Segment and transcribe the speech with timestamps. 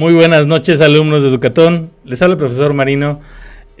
[0.00, 1.90] Muy buenas noches, alumnos de Educatón.
[2.06, 3.20] Les habla el profesor Marino.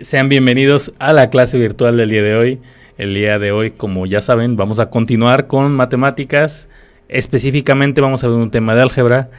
[0.02, 2.60] Sean bienvenidos a la clase virtual del día de hoy.
[2.98, 6.68] El día de hoy, como ya saben, vamos a continuar con matemáticas.
[7.08, 9.30] Específicamente vamos a ver un tema de álgebra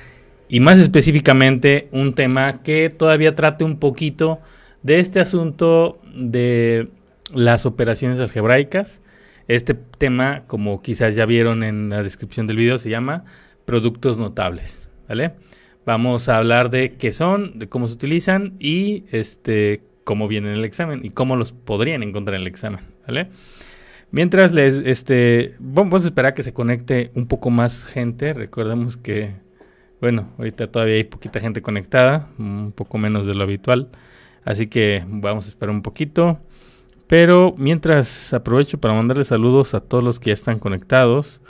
[0.49, 4.39] y más específicamente un tema que todavía trate un poquito
[4.81, 6.87] de este asunto de
[7.31, 9.03] las operaciones algebraicas.
[9.47, 13.23] Este tema, como quizás ya vieron en la descripción del video, se llama
[13.65, 14.89] productos notables.
[15.07, 15.33] ¿Vale?
[15.85, 20.57] Vamos a hablar de qué son, de cómo se utilizan y este cómo vienen en
[20.57, 23.29] el examen y cómo los podrían encontrar en el examen, ¿vale?
[24.11, 29.35] Mientras les este vamos a esperar que se conecte un poco más gente, recordemos que
[30.01, 33.89] bueno, ahorita todavía hay poquita gente conectada, un poco menos de lo habitual,
[34.43, 36.39] así que vamos a esperar un poquito.
[37.07, 41.41] Pero mientras aprovecho para mandarles saludos a todos los que ya están conectados.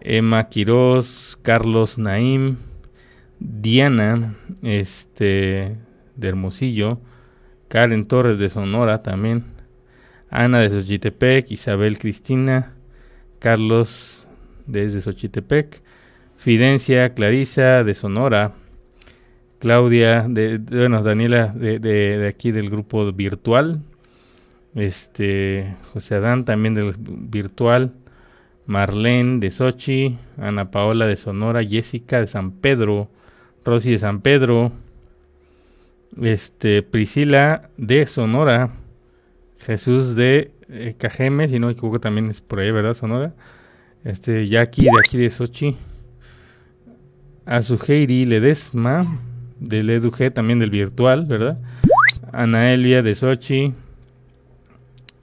[0.00, 2.56] Emma Quiroz, Carlos Naim,
[3.38, 5.76] Diana, este,
[6.16, 7.00] de Hermosillo,
[7.68, 9.44] Karen Torres de Sonora también,
[10.30, 12.74] Ana de Xochitepec, Isabel Cristina,
[13.38, 14.28] Carlos
[14.66, 15.82] desde Xochitepec,
[16.36, 18.54] Fidencia, Clarisa de Sonora,
[19.58, 23.82] Claudia, de, bueno, Daniela de, aquí del grupo virtual,
[24.74, 27.94] este, José Adán también del virtual,
[28.66, 33.08] Marlene de Sochi, Ana Paola de Sonora, Jessica de San Pedro,
[33.66, 34.70] Rosy de San Pedro,
[36.22, 38.70] este, Priscila de Sonora,
[39.58, 42.94] Jesús de eh, Cajeme, si no me equivoco también es por ahí, ¿verdad?
[42.94, 43.34] Sonora.
[44.04, 45.76] Este, Jackie de aquí de Sochi.
[47.44, 49.20] Azuheiri Ledesma,
[49.58, 51.58] del EduG, también del virtual, ¿verdad?
[52.32, 53.74] Anaelia de Sochi.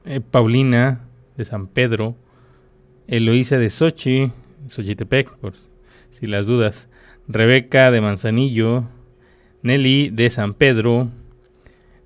[0.05, 0.99] Eh, Paulina
[1.38, 2.16] de San Pedro.
[3.08, 4.31] Eloísa de Sochi,
[4.67, 5.53] Xochitepec, por
[6.11, 6.89] si las dudas.
[7.28, 8.86] Rebeca de Manzanillo,
[9.61, 11.10] Nelly de San Pedro,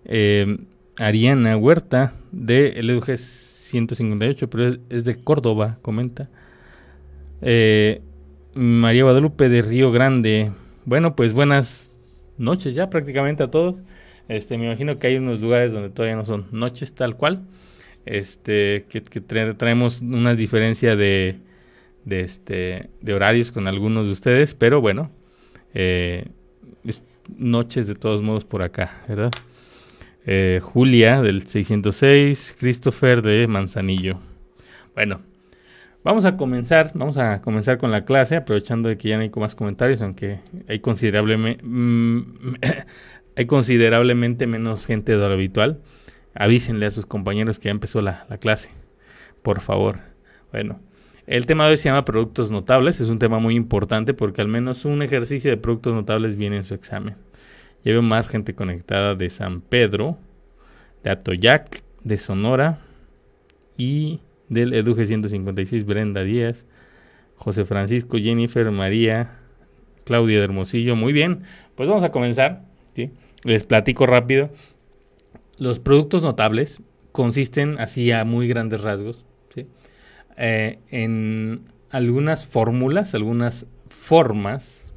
[0.06, 0.58] eh,
[1.00, 6.30] Ariana Huerta de el 158, pero es, de Córdoba, comenta.
[7.42, 8.02] Eh,
[8.54, 10.52] María Guadalupe de Río Grande.
[10.86, 11.92] Bueno, pues buenas
[12.38, 13.84] noches ya prácticamente a todos.
[14.28, 17.44] Este, me imagino que hay unos lugares donde todavía no son noches tal cual.
[18.06, 21.40] Este, que, traemos una diferencia de,
[22.07, 25.12] de, este, de horarios con algunos de ustedes, pero bueno,
[25.73, 26.25] eh,
[27.38, 29.31] noches de todos modos por acá, ¿verdad?
[30.25, 34.19] Eh, Julia del 606, Christopher de Manzanillo.
[34.95, 35.19] Bueno,
[36.01, 39.31] vamos a comenzar, vamos a comenzar con la clase, aprovechando de que ya no hay
[39.35, 40.39] más comentarios, aunque
[40.69, 42.56] hay considerablemente, mm,
[43.35, 45.81] hay considerablemente menos gente de lo habitual.
[46.34, 48.69] Avísenle a sus compañeros que ya empezó la, la clase,
[49.41, 50.00] por favor.
[50.53, 50.79] Bueno,
[51.28, 53.02] el tema de hoy se llama productos notables.
[53.02, 56.64] Es un tema muy importante porque al menos un ejercicio de productos notables viene en
[56.64, 57.16] su examen.
[57.84, 60.18] Ya veo más gente conectada de San Pedro,
[61.04, 62.80] de Atoyac, de Sonora
[63.78, 66.66] y del Eduje 156, Brenda Díaz,
[67.36, 69.38] José Francisco, Jennifer, María,
[70.06, 70.96] Claudia de Hermosillo.
[70.96, 71.44] Muy bien,
[71.76, 72.64] pues vamos a comenzar.
[73.44, 74.50] Les platico rápido.
[75.60, 79.27] Los productos notables consisten así a muy grandes rasgos
[80.38, 84.94] eh, en algunas fórmulas, algunas formas,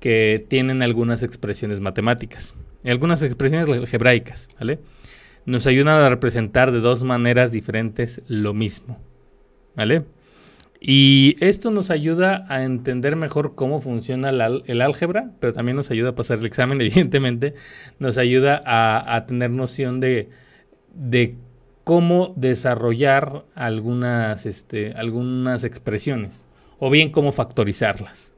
[0.00, 2.54] que tienen algunas expresiones matemáticas,
[2.84, 4.80] algunas expresiones algebraicas, ¿vale?
[5.46, 8.98] Nos ayudan a representar de dos maneras diferentes lo mismo,
[9.74, 10.04] ¿vale?
[10.80, 16.10] Y esto nos ayuda a entender mejor cómo funciona el álgebra, pero también nos ayuda
[16.10, 17.54] a pasar el examen, evidentemente,
[17.98, 20.28] nos ayuda a, a tener noción de,
[20.94, 21.36] de
[21.84, 26.44] cómo desarrollar algunas, este, algunas expresiones
[26.78, 28.32] o bien cómo factorizarlas.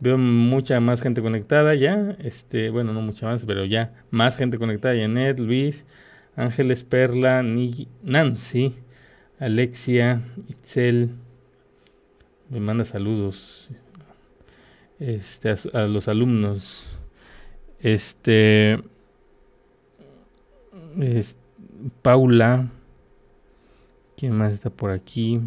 [0.00, 4.58] Veo mucha más gente conectada ya, este, bueno, no mucha más, pero ya más gente
[4.58, 4.94] conectada.
[4.94, 5.86] Janet, Luis,
[6.36, 7.42] Ángeles, Perla,
[8.02, 8.74] Nancy,
[9.40, 11.10] Alexia, Itzel,
[12.50, 13.68] me manda saludos
[15.00, 16.86] este, a los alumnos.
[17.80, 18.80] Este,
[21.00, 21.47] este
[22.02, 22.68] Paula.
[24.16, 25.40] ¿Quién más está por aquí?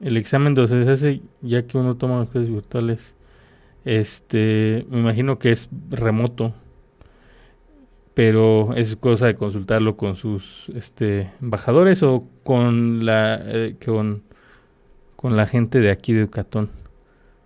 [0.00, 3.14] El examen donde se hace ya que uno toma las clases virtuales.
[3.84, 6.54] Este, me imagino que es remoto.
[8.14, 14.22] Pero es cosa de consultarlo con sus este, embajadores o con la eh, con,
[15.14, 16.70] con la gente de aquí de Eucatón.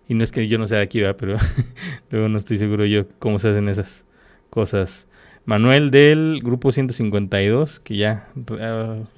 [0.09, 1.37] Y no es que yo no sea de aquí, pero
[2.11, 4.05] luego no estoy seguro yo cómo se hacen esas
[4.51, 5.09] cosas.
[5.45, 8.29] Manuel del grupo 152, que ya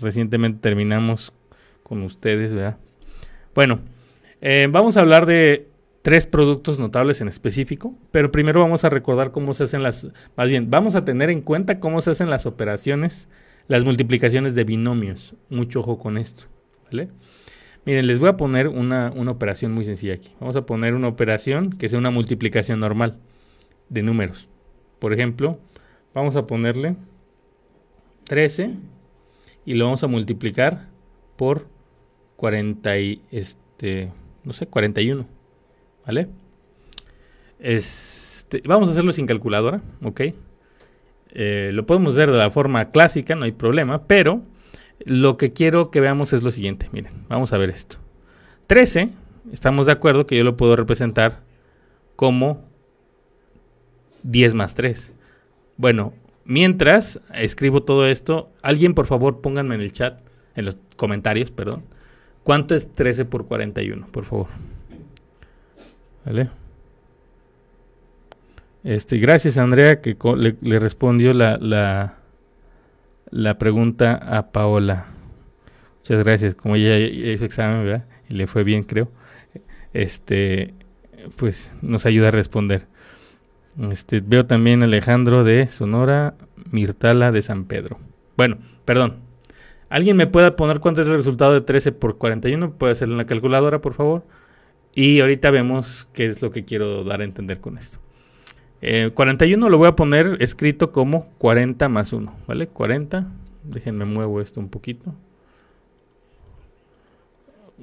[0.00, 1.32] recientemente terminamos
[1.82, 2.79] con ustedes, ¿verdad?
[3.55, 3.81] Bueno,
[4.41, 5.69] eh, vamos a hablar de
[6.03, 10.50] tres productos notables en específico, pero primero vamos a recordar cómo se hacen las, más
[10.50, 13.29] bien, vamos a tener en cuenta cómo se hacen las operaciones,
[13.69, 15.35] las multiplicaciones de binomios.
[15.50, 16.44] Mucho ojo con esto,
[16.87, 17.09] ¿vale?
[17.87, 20.32] Miren, les voy a poner una, una operación muy sencilla aquí.
[20.41, 23.19] Vamos a poner una operación que sea una multiplicación normal
[23.91, 24.49] de números.
[24.99, 25.59] Por ejemplo,
[26.14, 26.96] vamos a ponerle
[28.25, 28.70] 13
[29.66, 30.88] y lo vamos a multiplicar
[31.37, 31.66] por
[32.37, 34.12] 40 y este,
[34.44, 35.26] no sé, 41.
[36.06, 36.28] ¿Vale?
[37.58, 40.20] Este, vamos a hacerlo sin calculadora, ¿ok?
[41.31, 44.43] Eh, lo podemos hacer de la forma clásica, no hay problema, pero
[45.05, 46.88] lo que quiero que veamos es lo siguiente.
[46.93, 47.96] Miren, vamos a ver esto.
[48.66, 49.11] 13,
[49.52, 51.43] estamos de acuerdo que yo lo puedo representar
[52.16, 52.64] como
[54.22, 55.14] 10 más 3.
[55.76, 56.12] Bueno,
[56.44, 60.21] mientras escribo todo esto, alguien por favor pónganme en el chat,
[60.55, 61.85] en los comentarios, perdón,
[62.43, 64.06] ¿cuánto es 13 por 41?
[64.09, 64.49] Por favor.
[66.25, 66.50] ¿Vale?
[68.85, 70.17] Este, gracias Andrea que
[70.61, 72.19] le, respondió la, la,
[73.31, 75.06] la, pregunta a Paola.
[75.99, 76.55] Muchas gracias.
[76.55, 78.05] Como ella hizo examen.
[78.29, 79.11] Y le fue bien, creo.
[79.94, 80.75] Este,
[81.37, 82.87] pues nos ayuda a responder.
[83.91, 86.35] Este, veo también Alejandro de Sonora,
[86.71, 87.99] Mirtala de San Pedro.
[88.37, 89.17] Bueno, perdón.
[89.88, 92.73] ¿Alguien me puede poner cuánto es el resultado de 13 por 41?
[92.73, 94.25] Puede hacerlo en la calculadora, por favor.
[94.94, 97.99] Y ahorita vemos qué es lo que quiero dar a entender con esto.
[99.15, 102.67] 41 eh, lo voy a poner escrito como 40 más 1, ¿vale?
[102.67, 103.26] 40.
[103.62, 105.15] Déjenme muevo esto un poquito.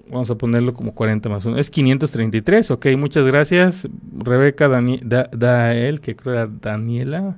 [0.09, 1.57] Vamos a ponerlo como 40 más 1.
[1.57, 2.88] Es 533, ok.
[2.98, 3.88] Muchas gracias.
[4.18, 7.38] Rebeca Dael, que creo era Daniela.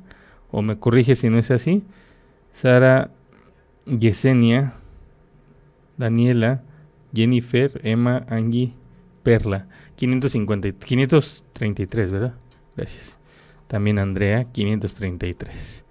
[0.51, 1.83] O me corrige si no es así.
[2.53, 3.11] Sara
[3.85, 4.73] Yesenia.
[5.97, 6.63] Daniela.
[7.13, 7.79] Jennifer.
[7.83, 8.25] Emma.
[8.29, 8.73] Angie.
[9.23, 9.67] Perla.
[9.95, 12.33] 550, 533, ¿verdad?
[12.75, 13.17] Gracias.
[13.67, 15.85] También Andrea, 533.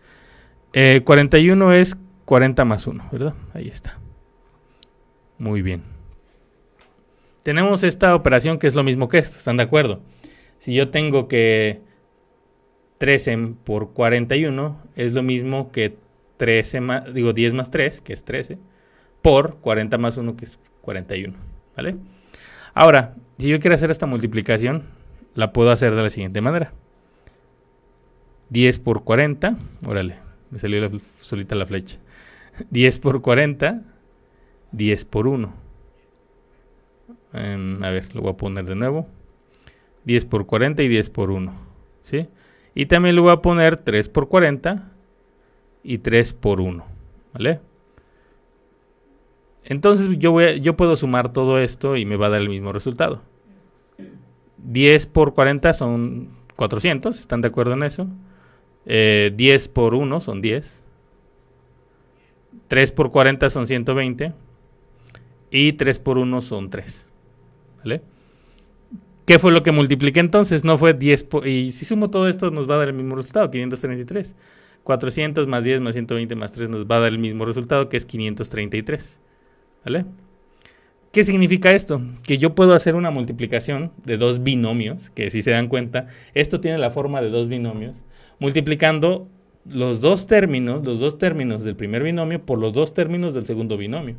[1.05, 3.35] 41 eh, es 40 más 1, ¿verdad?
[3.55, 3.99] Ahí está.
[5.39, 5.92] Muy bien.
[7.43, 10.01] Tenemos esta operación que es lo mismo que esto, ¿están de acuerdo?
[10.59, 11.81] Si yo tengo que
[12.99, 15.97] 13 por 41 es lo mismo que
[16.37, 18.59] 13 más, digo 10 más 3, que es 13,
[19.23, 21.35] por 40 más 1, que es 41,
[21.77, 21.97] ¿vale?
[22.75, 24.85] Ahora, si yo quiero hacer esta multiplicación,
[25.35, 26.73] la puedo hacer de la siguiente manera.
[28.51, 29.57] 10 por 40,
[29.87, 30.17] órale,
[30.51, 30.91] me salió
[31.21, 31.99] solita la flecha.
[32.71, 33.83] 10 por 40,
[34.73, 35.62] 10 por 1.
[37.33, 39.07] Em, a ver, lo voy a poner de nuevo.
[40.05, 41.53] 10 por 40 y 10 por 1.
[42.03, 42.29] ¿Sí?
[42.75, 44.91] Y también le voy a poner 3 por 40
[45.83, 46.85] y 3 por 1.
[47.35, 47.61] ¿Vale?
[49.65, 52.73] Entonces yo, voy yo puedo sumar todo esto y me va a dar el mismo
[52.73, 53.23] resultado.
[54.59, 58.07] 10 por 40 son 400, ¿están de acuerdo en eso?
[58.85, 60.83] 10 eh, por 1 son 10.
[62.69, 64.33] 3 por 40 son 120.
[65.51, 67.12] Y 3 por 1 son 3.
[69.25, 70.65] ¿Qué fue lo que multipliqué entonces?
[70.65, 73.15] No fue 10 por, y si sumo todo esto nos va a dar el mismo
[73.15, 74.35] resultado, 533.
[74.85, 77.97] 400 más 10 más 120 más 3 nos va a dar el mismo resultado que
[77.97, 79.21] es 533.
[79.85, 80.07] ¿Vale?
[81.13, 82.01] ¿Qué significa esto?
[82.23, 86.61] Que yo puedo hacer una multiplicación de dos binomios, que si se dan cuenta, esto
[86.61, 88.03] tiene la forma de dos binomios,
[88.39, 89.29] multiplicando
[89.67, 93.77] los dos términos, los dos términos del primer binomio por los dos términos del segundo
[93.77, 94.17] binomio.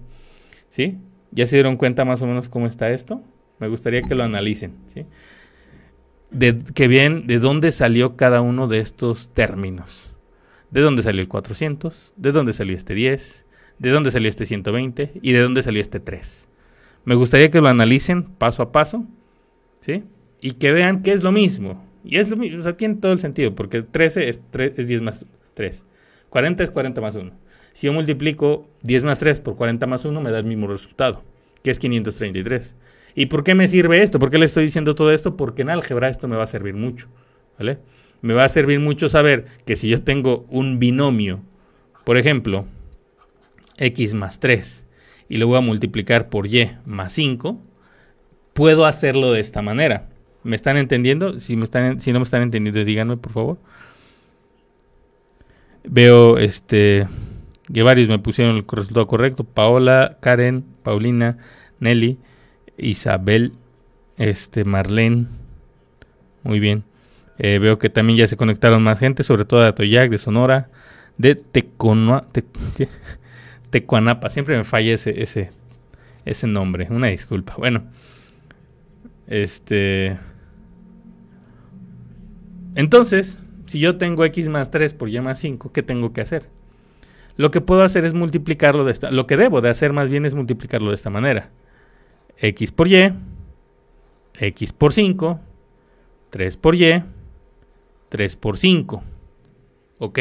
[0.69, 0.97] ¿Sí?
[1.31, 3.23] ¿Ya se dieron cuenta más o menos cómo está esto?
[3.59, 5.05] Me gustaría que lo analicen, ¿sí?
[6.31, 10.13] De, que vean de dónde salió cada uno de estos términos.
[10.71, 12.13] ¿De dónde salió el 400?
[12.15, 13.45] ¿De dónde salió este 10?
[13.79, 16.47] de dónde salió este 120 y de dónde salió este 3.
[17.05, 19.05] Me gustaría que lo analicen paso a paso,
[19.81, 20.03] ¿sí?
[20.41, 21.85] Y que vean que es lo mismo.
[22.03, 24.87] Y es lo mismo, o sea, tiene todo el sentido, porque 13 es, 3, es
[24.87, 25.85] 10 más 3.
[26.29, 27.31] 40 es 40 más 1.
[27.73, 31.23] Si yo multiplico 10 más 3 por 40 más 1, me da el mismo resultado,
[31.63, 32.75] que es 533.
[33.15, 34.19] ¿Y por qué me sirve esto?
[34.19, 35.37] ¿Por qué le estoy diciendo todo esto?
[35.37, 37.07] Porque en álgebra esto me va a servir mucho,
[37.57, 37.77] ¿vale?
[38.21, 41.41] Me va a servir mucho saber que si yo tengo un binomio,
[42.05, 42.65] por ejemplo,
[43.77, 44.85] x más 3
[45.29, 47.61] y lo voy a multiplicar por y más 5,
[48.53, 50.09] puedo hacerlo de esta manera.
[50.43, 51.39] ¿Me están entendiendo?
[51.39, 53.57] Si, no me están entendiendo, díganme, por favor.
[55.85, 57.07] Veo, este,
[57.71, 59.43] que varios me pusieron el resultado correcto.
[59.43, 61.37] Paola, Karen, Paulina,
[61.79, 62.17] Nelly,
[62.77, 63.53] Isabel,
[64.17, 65.27] este, Marlene.
[66.43, 66.83] Muy bien.
[67.39, 70.69] Eh, veo que también ya se conectaron más gente, sobre todo de Atoyac, de Sonora,
[71.17, 71.35] de
[73.69, 74.29] Tecuanapa.
[74.29, 75.49] Siempre me falla ese,
[76.25, 76.87] ese, nombre.
[76.89, 77.55] Una disculpa.
[77.57, 77.83] Bueno.
[79.27, 80.19] Este.
[82.75, 86.49] Entonces, si yo tengo x más 3 por y más 5, ¿qué tengo que hacer?
[87.35, 89.11] Lo que puedo hacer es multiplicarlo de esta...
[89.11, 91.49] Lo que debo de hacer más bien es multiplicarlo de esta manera.
[92.37, 93.11] X por y,
[94.39, 95.39] x por 5,
[96.29, 97.03] 3 por y,
[98.09, 99.03] 3 por 5.
[99.99, 100.19] ¿Ok?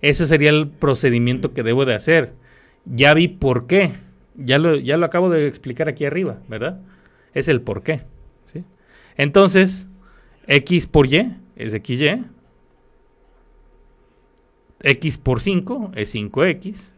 [0.00, 2.32] Ese sería el procedimiento que debo de hacer.
[2.84, 3.92] Ya vi por qué.
[4.34, 6.80] Ya lo, ya lo acabo de explicar aquí arriba, ¿verdad?
[7.34, 8.02] Es el por qué.
[8.46, 8.64] ¿sí?
[9.16, 9.88] Entonces,
[10.46, 12.24] x por y es xy.
[14.80, 16.94] x por 5 es 5x.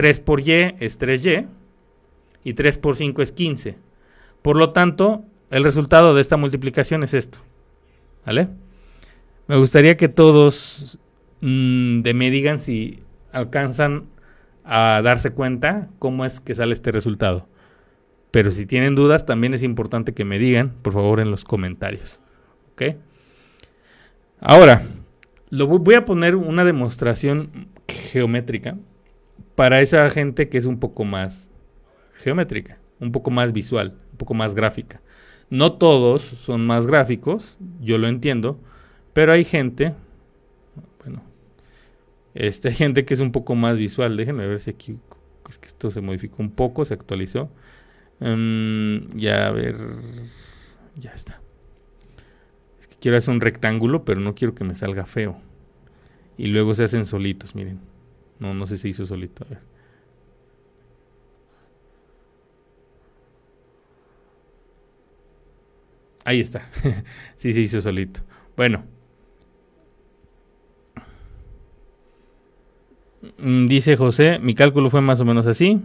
[0.00, 1.46] 3 por y es 3y.
[2.42, 3.76] Y 3 por 5 es 15.
[4.40, 7.40] Por lo tanto, el resultado de esta multiplicación es esto.
[8.24, 8.48] ¿Vale?
[9.46, 10.98] Me gustaría que todos
[11.42, 14.06] mm, de me digan si alcanzan
[14.64, 17.46] a darse cuenta cómo es que sale este resultado.
[18.30, 22.22] Pero si tienen dudas, también es importante que me digan, por favor, en los comentarios.
[22.72, 22.96] ¿Ok?
[24.40, 24.80] Ahora,
[25.50, 28.78] lo voy a poner una demostración geométrica
[29.60, 31.50] para esa gente que es un poco más
[32.14, 35.02] geométrica, un poco más visual, un poco más gráfica.
[35.50, 38.58] No todos son más gráficos, yo lo entiendo,
[39.12, 39.92] pero hay gente,
[41.04, 41.22] bueno,
[42.32, 44.16] este, hay gente que es un poco más visual.
[44.16, 44.96] Déjenme ver si aquí,
[45.46, 47.50] es que esto se modificó un poco, se actualizó.
[48.18, 49.76] Um, ya, a ver,
[50.96, 51.38] ya está.
[52.80, 55.38] Es que quiero hacer un rectángulo, pero no quiero que me salga feo.
[56.38, 57.89] Y luego se hacen solitos, miren.
[58.40, 59.44] No, no sé si hizo solito.
[59.44, 59.58] A ver.
[66.24, 66.68] Ahí está.
[67.36, 68.20] sí, se hizo solito.
[68.56, 68.84] Bueno.
[73.38, 75.80] Mm, dice José, mi cálculo fue más o menos así.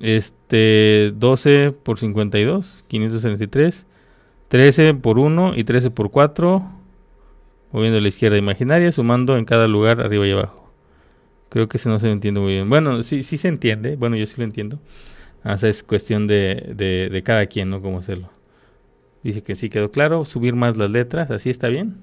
[0.00, 3.86] Este, 12 por 52, 563.
[4.48, 6.62] 13 por 1 y 13 por 4.
[7.72, 10.63] Moviendo a la izquierda imaginaria, sumando en cada lugar arriba y abajo.
[11.54, 12.68] Creo que eso no se entiende muy bien.
[12.68, 13.94] Bueno, sí, sí se entiende.
[13.94, 14.80] Bueno, yo sí lo entiendo.
[15.44, 17.80] Ah, es cuestión de, de, de cada quien, ¿no?
[17.80, 18.28] Cómo hacerlo.
[19.22, 20.24] Dice que sí quedó claro.
[20.24, 21.98] Subir más las letras, así está bien.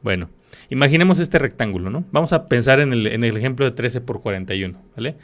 [0.00, 0.30] Bueno,
[0.70, 2.04] imaginemos este rectángulo, ¿no?
[2.12, 5.16] Vamos a pensar en el, en el ejemplo de 13 por 41, ¿vale?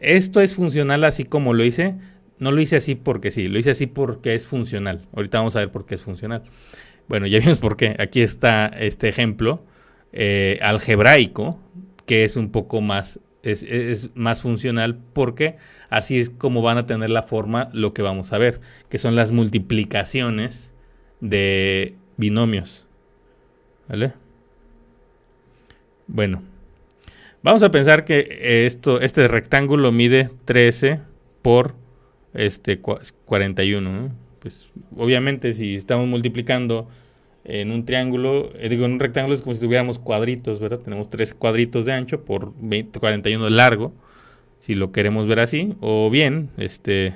[0.00, 1.96] Esto es funcional así como lo hice.
[2.38, 5.00] No lo hice así porque sí, lo hice así porque es funcional.
[5.12, 6.44] Ahorita vamos a ver por qué es funcional.
[7.08, 7.96] Bueno, ya vimos por qué.
[7.98, 9.64] Aquí está este ejemplo
[10.12, 11.58] eh, algebraico,
[12.06, 15.56] que es un poco más, es, es más funcional porque
[15.88, 19.14] Así es como van a tener la forma lo que vamos a ver, que son
[19.14, 20.74] las multiplicaciones
[21.20, 22.86] de binomios.
[23.88, 24.12] ¿Vale?
[26.08, 26.42] Bueno,
[27.42, 31.00] vamos a pensar que esto, este rectángulo mide 13
[31.42, 31.74] por
[32.34, 34.12] este 41.
[34.40, 36.88] Pues obviamente si estamos multiplicando
[37.46, 40.80] en un triángulo, eh, digo en un rectángulo es como si tuviéramos cuadritos, ¿verdad?
[40.80, 43.92] Tenemos 13 cuadritos de ancho por 20, 41 de largo
[44.66, 47.14] si lo queremos ver así, o bien, este,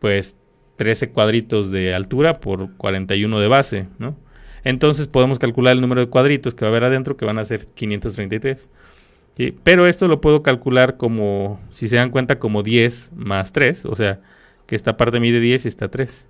[0.00, 0.36] pues
[0.76, 4.16] 13 cuadritos de altura por 41 de base, ¿no?
[4.62, 7.44] Entonces podemos calcular el número de cuadritos que va a haber adentro, que van a
[7.46, 8.68] ser 533.
[9.62, 13.94] Pero esto lo puedo calcular como, si se dan cuenta, como 10 más 3, o
[13.96, 14.20] sea,
[14.66, 16.26] que esta parte mide 10 y está 3.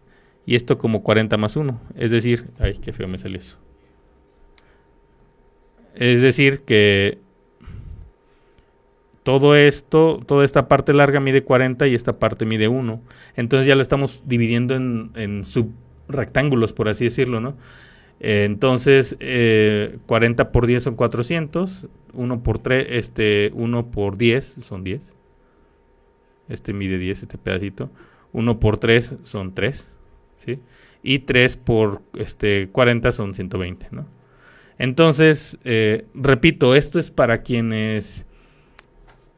[0.47, 3.59] Y esto como 40 más 1, es decir, ay, qué feo me salió eso.
[5.95, 7.19] Es decir, que
[9.25, 13.03] todo esto, toda esta parte larga mide 40 y esta parte mide 1.
[13.35, 17.57] Entonces ya lo estamos dividiendo en, en subrectángulos, por así decirlo, ¿no?
[18.21, 24.45] Eh, entonces, 40 eh, por 10 son 400, 1 por 3, este, 1 por 10
[24.61, 25.17] son 10.
[26.49, 27.91] Este mide 10, este pedacito.
[28.33, 29.93] 1 por 3 son 3,
[30.39, 30.61] ¿sí?
[31.03, 34.07] Y 3 por este, 40 son 120, ¿no?
[34.79, 38.27] Entonces, eh, repito, esto es para quienes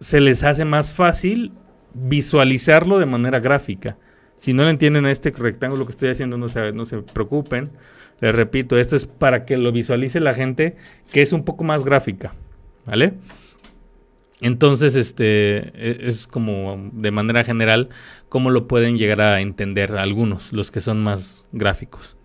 [0.01, 1.53] se les hace más fácil
[1.95, 3.97] visualizarlo de manera gráfica.
[4.37, 7.71] Si no le entienden a este rectángulo que estoy haciendo, no se, no se preocupen.
[8.21, 10.77] Les repito, esto es para que lo visualice la gente
[11.13, 12.35] que es un poco más gráfica.
[12.87, 13.15] ¿Vale?
[14.41, 17.89] Entonces, este e, es como de manera general
[18.29, 22.17] cómo lo pueden llegar a entender algunos, los que son más gráficos.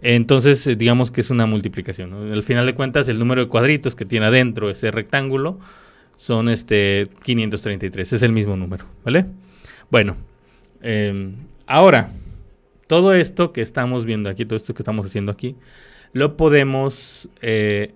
[0.00, 2.32] Entonces, digamos que es una multiplicación.
[2.32, 5.60] Al final de cuentas, el número de cuadritos que tiene adentro ese rectángulo
[6.16, 9.26] son este 533, es el mismo número, ¿vale?
[9.90, 10.16] Bueno,
[10.80, 11.34] em,
[11.66, 12.10] ahora,
[12.86, 15.56] todo esto que estamos viendo aquí, todo esto que estamos haciendo aquí,
[16.12, 17.94] lo podemos eh,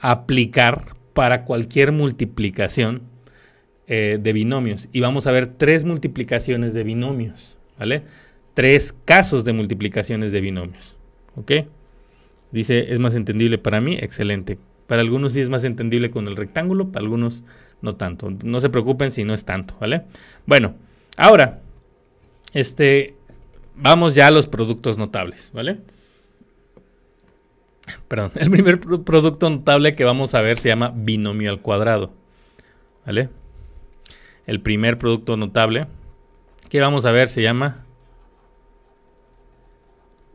[0.00, 3.02] aplicar para cualquier multiplicación
[3.88, 4.88] eh, de binomios.
[4.92, 8.04] Y vamos a ver tres multiplicaciones de binomios, ¿vale?
[8.54, 10.94] tres casos de multiplicaciones de binomios.
[11.34, 11.50] ¿Ok?
[12.52, 14.60] Dice, es más entendible para mí, excelente.
[14.86, 17.42] Para algunos sí es más entendible con el rectángulo, para algunos
[17.82, 18.30] no tanto.
[18.44, 20.02] No se preocupen si no es tanto, ¿vale?
[20.46, 20.76] Bueno,
[21.16, 21.62] ahora,
[22.52, 23.16] este,
[23.74, 25.78] vamos ya a los productos notables, ¿vale?
[28.08, 32.12] Perdón, el primer producto notable que vamos a ver se llama binomio al cuadrado,
[33.06, 33.28] ¿vale?
[34.46, 35.86] El primer producto notable
[36.68, 37.84] que vamos a ver se llama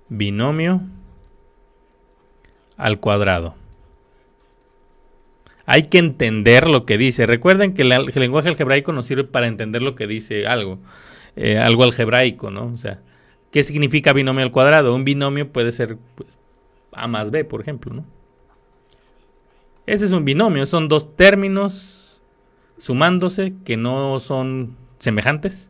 [0.10, 0.82] binomio
[2.78, 3.56] al cuadrado.
[5.66, 7.26] Hay que entender lo que dice.
[7.26, 10.80] Recuerden que el, lenguaje algebraico nos sirve para entender lo que dice algo,
[11.36, 12.66] eh, algo algebraico, ¿no?
[12.66, 13.02] O sea,
[13.52, 14.94] ¿qué significa binomio al cuadrado?
[14.94, 16.38] Un binomio puede ser pues,
[16.96, 18.06] A más B, por ejemplo, ¿no?
[19.86, 22.22] Ese es un binomio, son dos términos
[22.78, 25.70] sumándose que no son semejantes.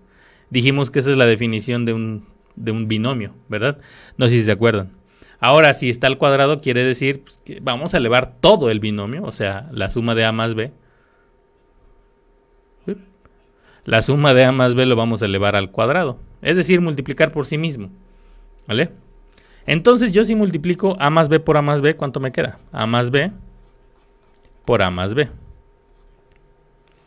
[0.49, 3.79] Dijimos que esa es la definición de un, de un binomio, ¿verdad?
[4.17, 4.91] No sé si se acuerdan.
[5.39, 9.23] Ahora, si está al cuadrado, quiere decir pues, que vamos a elevar todo el binomio,
[9.23, 10.71] o sea, la suma de A más B.
[13.85, 17.33] La suma de A más B lo vamos a elevar al cuadrado, es decir, multiplicar
[17.33, 17.89] por sí mismo.
[18.67, 18.91] ¿Vale?
[19.65, 22.59] Entonces, yo si multiplico A más B por A más B, ¿cuánto me queda?
[22.71, 23.31] A más B
[24.65, 25.29] por A más B.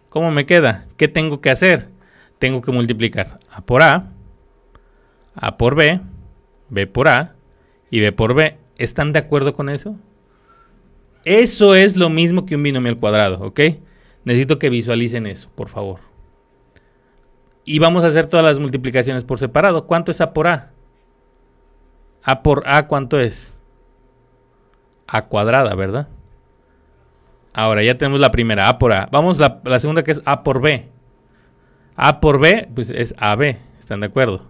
[0.08, 0.86] ¿Cómo me queda?
[0.96, 1.88] ¿Qué tengo que hacer?
[2.38, 4.12] Tengo que multiplicar A por A,
[5.34, 6.00] A por B,
[6.68, 7.34] B por A,
[7.90, 8.56] y B por B.
[8.76, 9.96] ¿Están de acuerdo con eso?
[11.24, 13.60] Eso es lo mismo que un binomio al cuadrado, ¿ok?
[14.24, 16.00] Necesito que visualicen eso, por favor.
[17.64, 19.86] Y vamos a hacer todas las multiplicaciones por separado.
[19.86, 20.72] ¿Cuánto es A por A?
[22.26, 23.56] A por A, ¿cuánto es?
[25.06, 26.08] A cuadrada, ¿verdad?
[27.54, 29.08] Ahora ya tenemos la primera, A por A.
[29.12, 30.88] Vamos a la, la segunda que es A por B.
[31.94, 33.56] A por B, pues es AB.
[33.78, 34.42] ¿Están de acuerdo?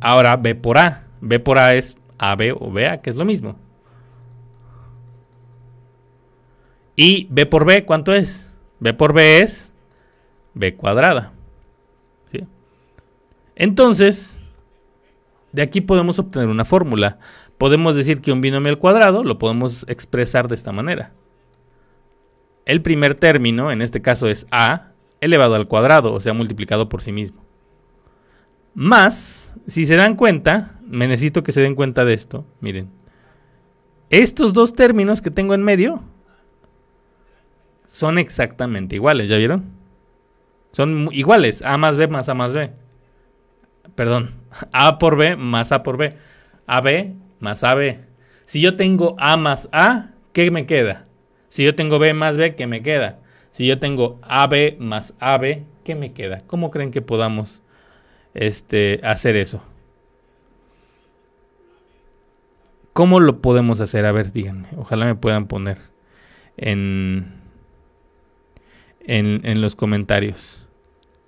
[0.00, 1.04] Ahora B por A.
[1.20, 3.56] B por A es AB o BA, que es lo mismo.
[6.96, 8.56] Y B por B, ¿cuánto es?
[8.80, 9.72] B por B es
[10.52, 11.32] B cuadrada.
[12.32, 12.44] ¿Sí?
[13.54, 14.43] Entonces,
[15.54, 17.18] de aquí podemos obtener una fórmula.
[17.58, 21.12] Podemos decir que un binomio al cuadrado lo podemos expresar de esta manera.
[22.66, 24.88] El primer término, en este caso es A,
[25.20, 27.44] elevado al cuadrado, o sea, multiplicado por sí mismo.
[28.74, 32.44] Más, si se dan cuenta, me necesito que se den cuenta de esto.
[32.60, 32.90] Miren.
[34.10, 36.02] Estos dos términos que tengo en medio
[37.92, 39.66] son exactamente iguales, ¿ya vieron?
[40.72, 42.72] Son iguales, A más B más A más B.
[43.94, 44.30] Perdón,
[44.72, 46.16] A por B más A por B.
[46.66, 47.98] AB más AB.
[48.44, 51.06] Si yo tengo A más A, ¿qué me queda?
[51.48, 53.20] Si yo tengo B más B, ¿qué me queda?
[53.52, 56.40] Si yo tengo AB más AB, ¿qué me queda?
[56.46, 57.62] ¿Cómo creen que podamos
[58.34, 59.62] este, hacer eso?
[62.92, 64.06] ¿Cómo lo podemos hacer?
[64.06, 64.68] A ver, díganme.
[64.76, 65.78] Ojalá me puedan poner
[66.56, 67.40] en,
[69.00, 70.66] en, los comentarios.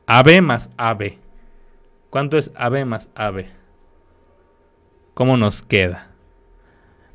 [0.07, 1.19] AB más AB.
[2.11, 3.47] ¿Cuánto es AB más AB?
[5.15, 6.11] ¿Cómo nos queda?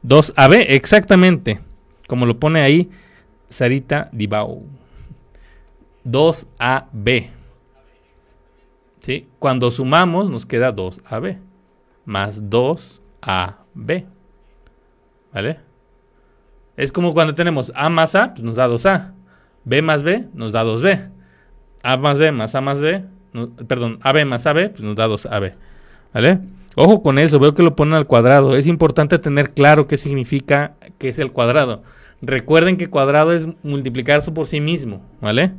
[0.04, 1.60] 2AB, exactamente.
[2.08, 2.90] Como lo pone ahí
[3.50, 4.66] Sarita Dibau.
[6.06, 7.30] 2AB.
[9.02, 9.28] ¿Sí?
[9.40, 11.40] Cuando sumamos nos queda 2AB
[12.06, 14.06] más 2AB.
[15.34, 15.60] ¿Vale?
[16.76, 19.14] Es como cuando tenemos A más A, pues nos da 2A.
[19.64, 21.12] B más B nos da 2B.
[21.84, 23.06] A más B más A más B,
[23.68, 25.54] perdón, AB más AB, pues nos da 2AB.
[26.14, 26.40] ¿Vale?
[26.76, 28.56] Ojo con eso, veo que lo ponen al cuadrado.
[28.56, 31.84] Es importante tener claro qué significa que es el cuadrado.
[32.22, 35.52] Recuerden que cuadrado es multiplicarse por sí mismo, ¿vale?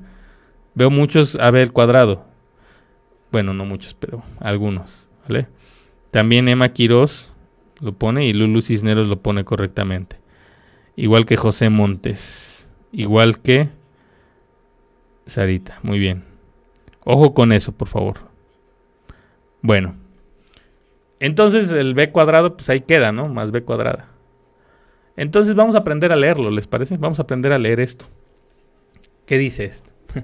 [0.75, 2.25] Veo muchos AB el cuadrado.
[3.31, 5.49] Bueno, no muchos, pero algunos, ¿vale?
[6.11, 7.33] También Emma Quiroz
[7.81, 10.17] lo pone y Lulu Cisneros lo pone correctamente.
[10.97, 12.69] Igual que José Montes.
[12.93, 13.69] Igual que
[15.27, 15.79] Sarita.
[15.83, 16.32] Muy bien.
[17.05, 18.17] Ojo con eso, por favor.
[19.61, 19.97] Bueno.
[21.21, 23.29] Entonces el b cuadrado, pues ahí queda, ¿no?
[23.29, 24.09] Más b cuadrada.
[25.17, 26.97] Entonces vamos a aprender a leerlo, ¿les parece?
[26.97, 28.07] Vamos a aprender a leer esto.
[29.27, 29.91] ¿Qué dice esto?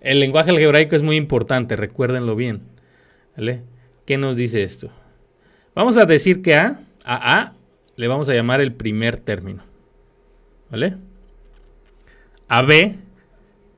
[0.00, 2.62] el lenguaje algebraico es muy importante, recuérdenlo bien.
[4.04, 4.90] ¿Qué nos dice esto?
[5.74, 7.52] Vamos a decir que a, a A
[7.96, 9.62] le vamos a llamar el primer término.
[10.70, 10.96] ¿Vale?
[12.48, 12.98] A B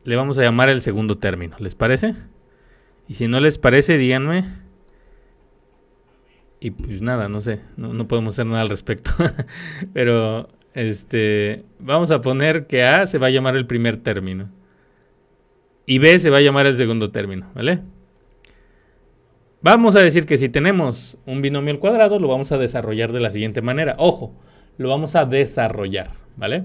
[0.05, 1.57] le vamos a llamar el segundo término.
[1.59, 2.15] ¿Les parece?
[3.09, 4.45] Y si no les parece, díganme.
[6.61, 9.11] Y pues nada, no sé, no, podemos hacer nada al respecto.
[9.93, 14.49] Pero este, vamos a poner que A se va a llamar el primer término.
[15.87, 17.81] Y B se va a llamar el segundo término, ¿vale?
[19.61, 23.21] Vamos a decir que si tenemos un binomio al cuadrado, lo vamos a desarrollar de
[23.21, 23.97] la siguiente manera.
[23.99, 24.35] Ojo,
[24.79, 26.65] lo vamos a desarrollar, ¿vale?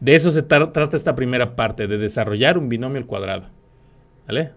[0.00, 3.48] De eso se trata esta primera parte, de desarrollar un binomio al cuadrado,
[4.26, 4.52] ¿vale?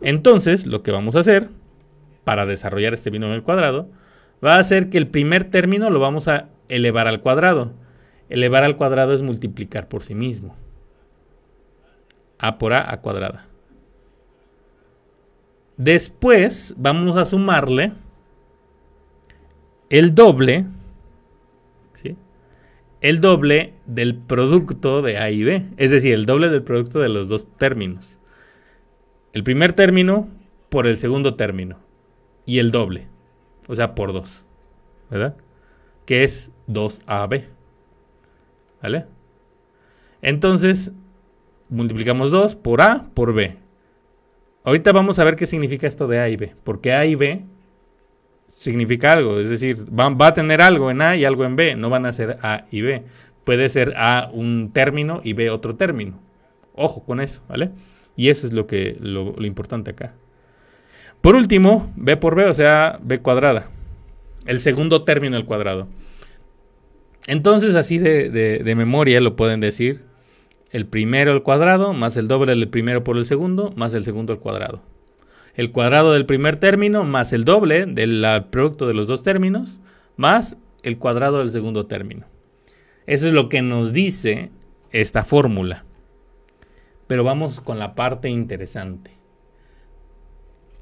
[0.00, 1.48] Entonces, lo que vamos a hacer
[2.24, 3.88] para desarrollar este binomio al cuadrado
[4.44, 7.72] va a ser que el primer término lo vamos a elevar al cuadrado.
[8.28, 10.56] Elevar al cuadrado es multiplicar por sí mismo.
[12.38, 13.46] A por A a cuadrada.
[15.76, 17.92] Después vamos a sumarle
[19.90, 20.66] el doble,
[21.94, 22.16] ¿sí?
[23.00, 27.08] El doble del producto de A y B, es decir, el doble del producto de
[27.08, 28.18] los dos términos.
[29.32, 30.28] El primer término
[30.70, 31.78] por el segundo término
[32.46, 33.08] y el doble,
[33.68, 34.44] o sea, por 2,
[35.10, 35.36] ¿verdad?
[36.06, 37.44] Que es 2AB,
[38.82, 39.06] ¿vale?
[40.22, 40.92] Entonces,
[41.68, 43.56] multiplicamos 2 por A por B.
[44.64, 47.44] Ahorita vamos a ver qué significa esto de A y B, porque A y B
[48.56, 51.90] significa algo, es decir, va, a tener algo en A y algo en B, no
[51.90, 53.02] van a ser A y B.
[53.44, 56.18] Puede ser A un término y B otro término.
[56.74, 57.70] Ojo con eso, ¿vale?
[58.16, 60.14] Y eso es lo, que, lo, importante acá.
[61.20, 63.68] Por último, B por B, o sea, B cuadrada.
[64.46, 65.86] El segundo término al cuadrado.
[67.26, 70.00] Entonces, así de, de memoria lo pueden decir
[70.72, 74.32] el primero al cuadrado más el doble del primero por el segundo más el segundo
[74.32, 74.82] al cuadrado.
[75.56, 79.80] El cuadrado del primer término más el doble del producto de los dos términos
[80.16, 82.26] más el cuadrado del segundo término.
[83.06, 84.50] Eso es lo que nos dice
[84.92, 85.84] esta fórmula.
[87.06, 89.12] Pero vamos con la parte interesante.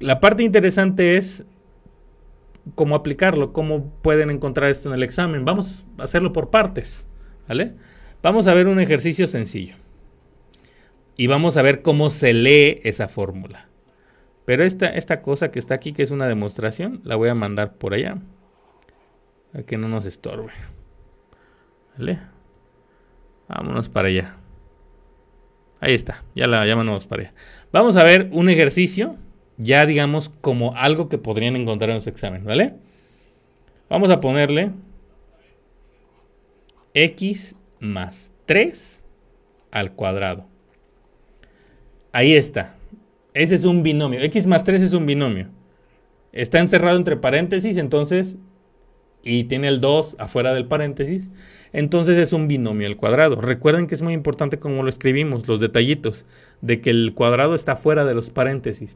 [0.01, 1.45] La parte interesante es
[2.75, 5.45] cómo aplicarlo, cómo pueden encontrar esto en el examen.
[5.45, 7.07] Vamos a hacerlo por partes,
[7.47, 7.75] ¿vale?
[8.21, 9.75] Vamos a ver un ejercicio sencillo.
[11.15, 13.69] Y vamos a ver cómo se lee esa fórmula.
[14.45, 17.73] Pero esta, esta cosa que está aquí, que es una demostración, la voy a mandar
[17.73, 18.17] por allá.
[19.51, 20.51] Para que no nos estorbe.
[21.97, 22.19] ¿Vale?
[23.47, 24.37] Vámonos para allá.
[25.79, 27.33] Ahí está, ya la llamamos para allá.
[27.71, 29.17] Vamos a ver un ejercicio,
[29.57, 32.75] ya digamos como algo que podrían encontrar en su examen, ¿vale?
[33.89, 34.71] Vamos a ponerle
[36.93, 39.03] x más 3
[39.71, 40.47] al cuadrado.
[42.11, 42.75] Ahí está.
[43.35, 44.21] Ese es un binomio.
[44.21, 45.49] X más 3 es un binomio.
[46.31, 48.37] Está encerrado entre paréntesis, entonces,
[49.23, 51.29] y tiene el 2 afuera del paréntesis,
[51.73, 53.41] entonces es un binomio al cuadrado.
[53.41, 56.25] Recuerden que es muy importante como lo escribimos, los detallitos,
[56.61, 58.95] de que el cuadrado está fuera de los paréntesis.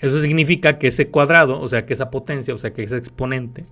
[0.00, 3.64] Eso significa que ese cuadrado, o sea, que esa potencia, o sea, que ese exponente,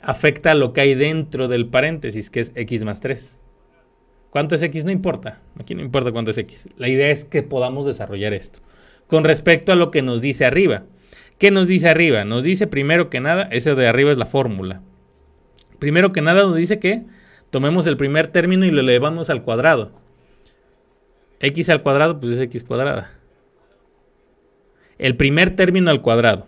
[0.00, 3.40] afecta a lo que hay dentro del paréntesis, que es x más 3.
[4.32, 4.86] ¿Cuánto es x?
[4.86, 5.40] No importa.
[5.60, 6.66] Aquí no importa cuánto es x.
[6.78, 8.60] La idea es que podamos desarrollar esto.
[9.06, 10.84] Con respecto a lo que nos dice arriba.
[11.36, 12.24] ¿Qué nos dice arriba?
[12.24, 14.80] Nos dice primero que nada, eso de arriba es la fórmula.
[15.78, 17.02] Primero que nada nos dice que
[17.50, 19.92] tomemos el primer término y lo elevamos al cuadrado.
[21.40, 23.10] x al cuadrado, pues es x cuadrada.
[24.96, 26.46] El primer término al cuadrado.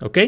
[0.00, 0.18] ¿Ok?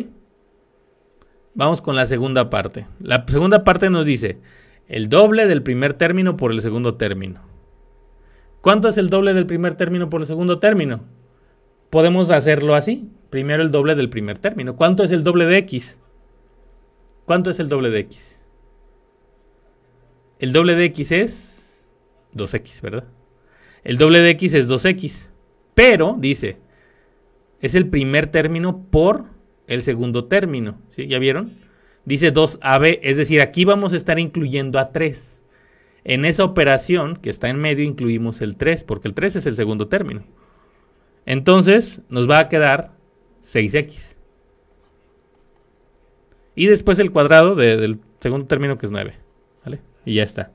[1.54, 2.84] Vamos con la segunda parte.
[2.98, 4.40] La segunda parte nos dice
[4.88, 7.40] el doble del primer término por el segundo término.
[8.60, 11.04] ¿Cuánto es el doble del primer término por el segundo término?
[11.90, 13.08] Podemos hacerlo así.
[13.30, 14.76] Primero el doble del primer término.
[14.76, 15.98] ¿Cuánto es el doble de x?
[17.24, 18.44] ¿Cuánto es el doble de x?
[20.38, 21.88] El doble de x es
[22.34, 23.04] 2x, ¿verdad?
[23.84, 25.30] El doble de x es 2x.
[25.74, 26.58] Pero, dice,
[27.60, 29.24] es el primer término por
[29.66, 30.80] el segundo término.
[30.90, 31.06] ¿sí?
[31.06, 31.65] ¿Ya vieron?
[32.06, 35.42] Dice 2AB, es decir, aquí vamos a estar incluyendo a 3.
[36.04, 39.56] En esa operación que está en medio incluimos el 3, porque el 3 es el
[39.56, 40.24] segundo término.
[41.26, 42.92] Entonces nos va a quedar
[43.42, 44.16] 6x.
[46.54, 49.14] Y después el cuadrado del segundo término que es 9.
[49.64, 49.80] ¿Vale?
[50.06, 50.52] Y ya está.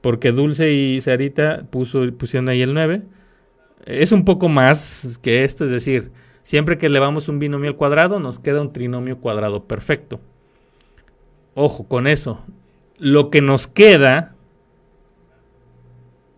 [0.00, 3.02] Porque Dulce y Sarita puso, pusieron ahí el 9.
[3.86, 8.18] Es un poco más que esto, es decir, Siempre que elevamos un binomio al cuadrado,
[8.18, 10.20] nos queda un trinomio cuadrado perfecto.
[11.54, 12.44] Ojo con eso.
[12.98, 14.34] Lo que nos queda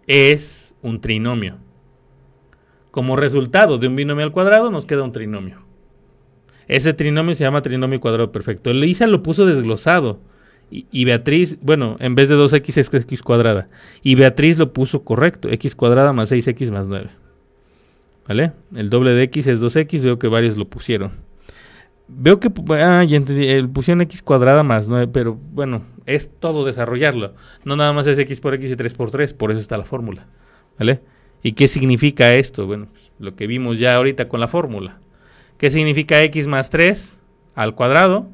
[0.07, 1.57] es un trinomio.
[2.91, 5.63] Como resultado de un binomio al cuadrado, nos queda un trinomio.
[6.69, 8.71] Ese trinomio se llama trinomio cuadrado perfecto.
[8.71, 10.21] Elisa lo puso desglosado.
[10.71, 13.69] Y, Beatriz, bueno, en vez de 2x es x cuadrada.
[14.03, 15.51] Y Beatriz lo puso correcto.
[15.51, 17.11] x cuadrada más 6x más 9.
[18.27, 18.53] ¿Vale?
[18.75, 21.13] El doble de x es 2x, veo que varios lo pusieron.
[22.09, 26.65] Veo que ah, ya entendí, el pusieron x cuadrada más 9, pero bueno, es todo
[26.65, 27.35] desarrollarlo.
[27.65, 29.85] No nada más es x por x y 3 por 3, por eso está la
[29.85, 30.27] fórmula.
[30.79, 31.01] ¿Vale?
[31.43, 32.67] ¿Y qué significa esto?
[32.67, 35.01] Bueno, pues, lo que vimos ya ahorita con la fórmula.
[35.59, 37.21] ¿Qué significa x más 3
[37.55, 38.29] al cuadrado?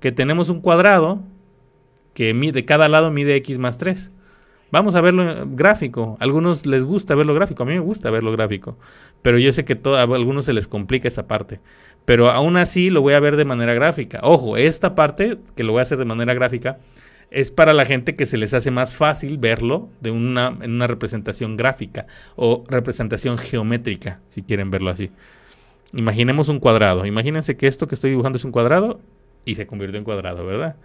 [0.00, 1.22] Que tenemos un cuadrado
[2.14, 4.10] que mide, cada lado mide x más 3.
[4.72, 6.16] Vamos a verlo gráfico.
[6.18, 7.62] Algunos les gusta verlo gráfico.
[7.62, 8.78] A mí me gusta verlo gráfico.
[9.20, 11.60] Pero yo sé que a algunos se les complica esa parte.
[12.06, 14.20] Pero aún así lo voy a ver de manera gráfica.
[14.22, 16.78] Ojo, esta parte que lo voy a hacer de manera gráfica
[17.30, 20.86] es para la gente que se les hace más fácil verlo de una, en una
[20.86, 25.10] representación gráfica o representación geométrica, si quieren verlo así.
[25.92, 27.04] Imaginemos un cuadrado.
[27.04, 29.00] Imagínense que esto que estoy dibujando es un cuadrado
[29.44, 30.76] y se convirtió en cuadrado, ¿verdad?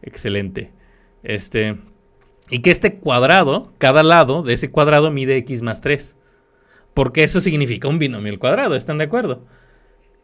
[0.00, 0.70] Excelente.
[1.22, 1.76] Este,
[2.50, 6.16] y que este cuadrado, cada lado de ese cuadrado mide x más 3.
[6.92, 9.44] Porque eso significa un binomio al cuadrado, ¿están de acuerdo?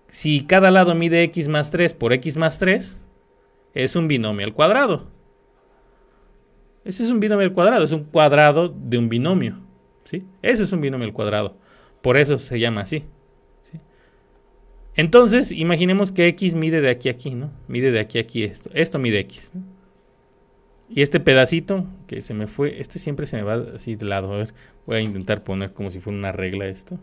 [0.08, 3.02] Si cada lado mide x más 3 por x más 3,
[3.74, 5.08] es un binomio al cuadrado.
[6.84, 9.60] Ese es un binomio al cuadrado, es un cuadrado de un binomio.
[10.04, 10.24] ¿sí?
[10.42, 11.56] Eso es un binomio al cuadrado.
[12.02, 13.04] Por eso se llama así.
[14.96, 17.52] Entonces, imaginemos que x mide de aquí a aquí, ¿no?
[17.68, 18.70] Mide de aquí a aquí esto.
[18.74, 19.52] Esto mide x.
[20.92, 24.34] Y este pedacito que se me fue, este siempre se me va así de lado.
[24.34, 24.54] A ver,
[24.86, 26.98] voy a intentar poner como si fuera una regla esto.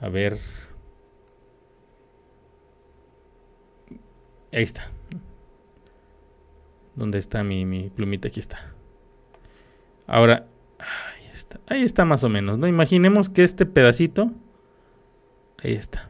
[0.00, 0.38] A ver.
[4.52, 4.90] Ahí está.
[6.96, 8.28] ¿Dónde está mi, mi plumita?
[8.28, 8.72] Aquí está.
[10.06, 10.46] Ahora,
[10.78, 11.60] ahí está.
[11.66, 12.66] Ahí está más o menos, ¿no?
[12.66, 14.32] Imaginemos que este pedacito,
[15.62, 16.08] ahí está.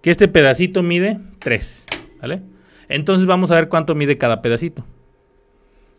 [0.00, 1.86] Que este pedacito mide 3,
[2.20, 2.42] ¿vale?
[2.88, 4.84] Entonces vamos a ver cuánto mide cada pedacito.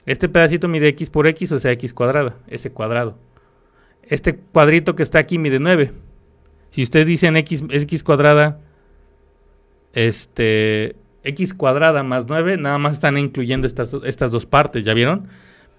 [0.10, 3.16] Este pedacito mide x por x, o sea, x cuadrada, ese cuadrado.
[4.02, 5.92] Este cuadrito que está aquí mide 9.
[6.72, 8.60] Si ustedes dicen x, x cuadrada,
[9.94, 15.28] este, x cuadrada más 9, nada más están incluyendo estas, estas dos partes, ¿ya vieron?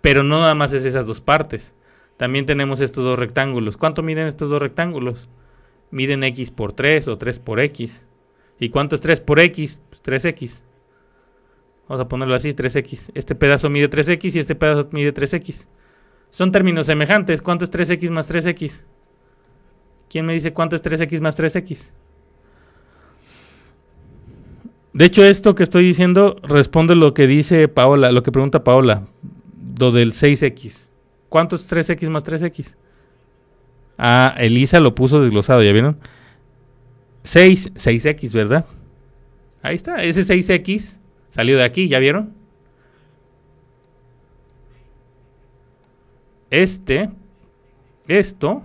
[0.01, 1.75] Pero no nada más es esas dos partes.
[2.17, 3.77] También tenemos estos dos rectángulos.
[3.77, 5.29] ¿Cuánto miden estos dos rectángulos?
[5.91, 8.07] Miden x por 3 o 3 por x.
[8.61, 9.83] ¿Y cuánto es 3 por x?
[9.91, 10.63] Pues 3x.
[11.91, 13.11] Vamos a ponerlo así, 3x.
[13.15, 15.67] Este pedazo mide 3x y este pedazo mide 3x.
[16.31, 17.43] Son términos semejantes.
[17.43, 18.85] ¿Cuánto es 3x más 3x?
[20.09, 21.91] ¿Quién me dice cuánto es 3x más 3x?
[24.93, 29.09] De hecho, esto que estoy diciendo responde lo que dice Paola, lo que pregunta Paola,
[29.81, 30.91] lo del 6x.
[31.29, 32.77] ¿Cuánto es 3x más 3x?
[33.99, 35.99] Ah, Elisa lo puso desglosado, ¿ya vieron?
[37.25, 38.65] 6, 6x, ¿verdad?
[39.61, 41.01] Ahí está, ese 6x
[41.31, 42.35] Salió de aquí, ¿ya vieron?
[46.51, 47.11] Este,
[48.09, 48.63] esto,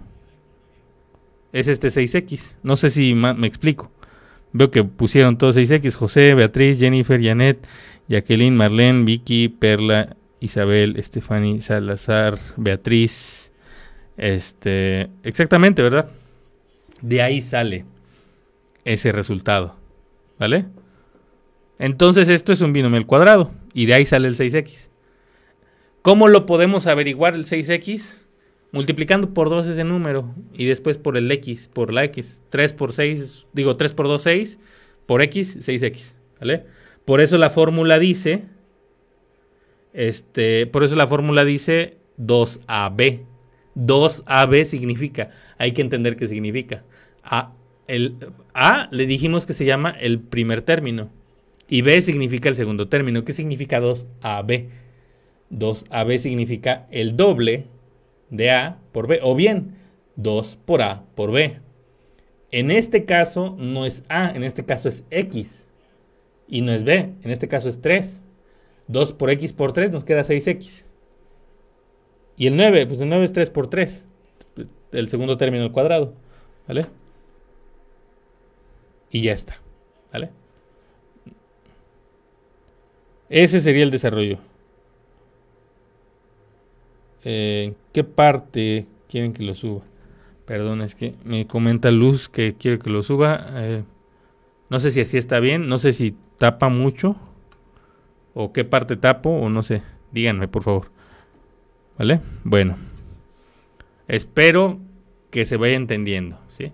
[1.54, 2.58] es este 6X.
[2.63, 3.91] No sé si me explico.
[4.51, 5.93] Veo que pusieron todos 6X.
[5.95, 7.65] José, Beatriz, Jennifer, Janet,
[8.08, 13.51] Jacqueline, Marlene, Vicky, Perla, Isabel, Stephanie, Salazar, Beatriz.
[14.17, 16.10] Este, exactamente, ¿verdad?
[17.01, 17.86] De ahí sale
[18.86, 19.75] ese resultado.
[20.39, 20.65] ¿Vale?
[21.79, 24.89] Entonces esto es un binomio al cuadrado y de ahí sale el 6x.
[26.01, 28.23] ¿Cómo lo podemos averiguar el 6x?
[28.71, 32.41] Multiplicando por 2 ese número y después por el x, por la x.
[32.49, 34.59] 3 por 6, digo 3 por 2, 6,
[35.05, 36.15] por x, 6x.
[36.39, 36.65] ¿Vale?
[37.05, 38.43] Por eso la fórmula dice,
[39.93, 43.21] este, por eso la fórmula dice 2AB.
[43.75, 46.83] 2AB significa, hay que entender qué significa.
[47.23, 47.53] A,
[47.88, 48.17] el,
[48.53, 51.09] A le dijimos que se llama el primer término.
[51.67, 53.25] Y B significa el segundo término.
[53.25, 54.69] ¿Qué significa 2AB?
[55.51, 57.65] 2AB significa el doble
[58.30, 59.19] de A por B.
[59.23, 59.75] O bien,
[60.15, 61.60] 2 por A por B.
[62.51, 65.69] En este caso no es A, en este caso es X.
[66.47, 68.21] Y no es B, en este caso es 3.
[68.88, 70.86] 2 por X por 3 nos queda 6X.
[72.38, 74.06] Y el 9, pues el 9 es 3 por 3.
[74.91, 76.13] El segundo término al cuadrado.
[76.67, 76.86] ¿Vale?
[79.10, 79.60] Y ya está.
[80.12, 80.30] ¿Vale?
[83.29, 84.39] Ese sería el desarrollo.
[87.23, 89.81] ¿En eh, qué parte quieren que lo suba?
[90.45, 93.47] Perdón, es que me comenta Luz que quiere que lo suba.
[93.53, 93.83] Eh,
[94.69, 97.15] no sé si así está bien, no sé si tapa mucho
[98.35, 99.81] o qué parte tapo o no sé.
[100.11, 100.91] Díganme, por favor.
[101.97, 102.21] ¿Vale?
[102.43, 102.77] Bueno.
[104.07, 104.79] Espero
[105.31, 106.71] que se vaya entendiendo, ¿sí?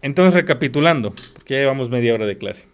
[0.00, 2.66] Entonces, recapitulando, porque ya llevamos media hora de clase.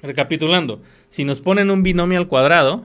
[0.00, 2.84] Recapitulando, si nos ponen un binomio al cuadrado,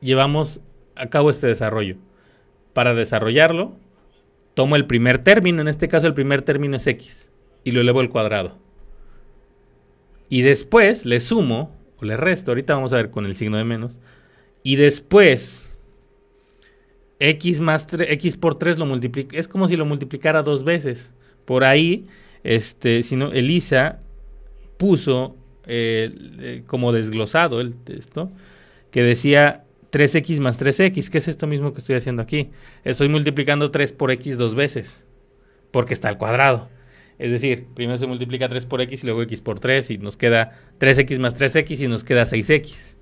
[0.00, 0.60] llevamos
[0.96, 1.96] a cabo este desarrollo.
[2.72, 3.76] Para desarrollarlo,
[4.54, 7.30] tomo el primer término, en este caso el primer término es x,
[7.64, 8.58] y lo elevo al cuadrado.
[10.28, 13.64] Y después le sumo, o le resto, ahorita vamos a ver con el signo de
[13.64, 13.98] menos,
[14.62, 15.78] y después
[17.20, 21.14] x, más x por 3 lo multiplico, es como si lo multiplicara dos veces.
[21.44, 22.06] Por ahí
[22.42, 24.00] este, sino Elisa
[24.76, 25.36] puso
[25.66, 28.30] eh, eh, como desglosado el texto
[28.90, 32.50] que decía 3x más 3x, que es esto mismo que estoy haciendo aquí.
[32.84, 35.06] Estoy multiplicando 3 por x dos veces,
[35.70, 36.68] porque está al cuadrado.
[37.18, 40.16] Es decir, primero se multiplica 3 por x y luego x por 3 y nos
[40.16, 42.96] queda 3x más 3x y nos queda 6x.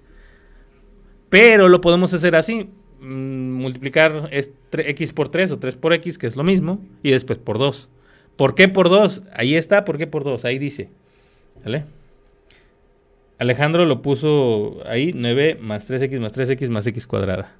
[1.28, 2.70] Pero lo podemos hacer así.
[3.00, 7.10] Mm, multiplicar es x por 3 o 3 por x, que es lo mismo, y
[7.10, 7.88] después por 2.
[8.36, 9.22] ¿Por qué por 2?
[9.32, 10.44] Ahí está, ¿por qué por 2?
[10.44, 10.90] Ahí dice.
[11.64, 11.84] ¿Vale?
[13.44, 17.52] Alejandro lo puso ahí, 9 más 3x más 3x más x cuadrada.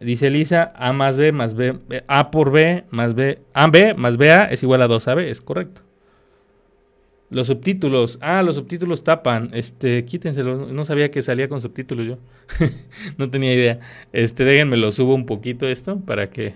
[0.00, 4.16] Dice Elisa, A más B más B, A por B más B, A B más
[4.16, 5.82] BA es igual a 2AB, es correcto.
[7.28, 12.18] Los subtítulos, ah, los subtítulos tapan, este, quítenselo, no sabía que salía con subtítulos yo,
[13.18, 13.78] no tenía idea.
[14.12, 16.54] Este, déjenme lo subo un poquito esto para que,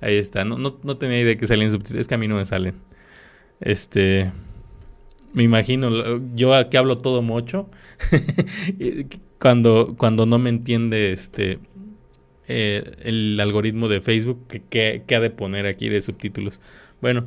[0.00, 2.36] ahí está, no, no, no tenía idea que salían subtítulos, es que a mí no
[2.36, 2.74] me salen.
[3.60, 4.30] Este,
[5.32, 7.68] me imagino, yo aquí hablo todo mocho,
[9.38, 11.58] cuando, cuando no me entiende este
[12.48, 16.60] eh, el algoritmo de Facebook que, ha de poner aquí de subtítulos.
[17.00, 17.26] Bueno,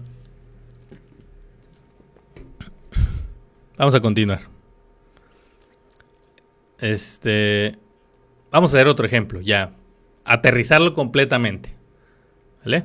[3.77, 4.41] vamos a continuar.
[6.79, 7.75] Este,
[8.51, 9.71] vamos a ver otro ejemplo, ya,
[10.25, 11.73] aterrizarlo completamente,
[12.63, 12.83] ¿vale?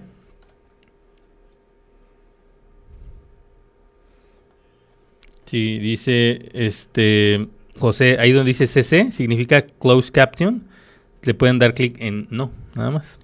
[5.50, 10.68] Sí, dice este José, ahí donde dice CC, significa Close Caption.
[11.24, 13.18] Le pueden dar clic en no, nada más.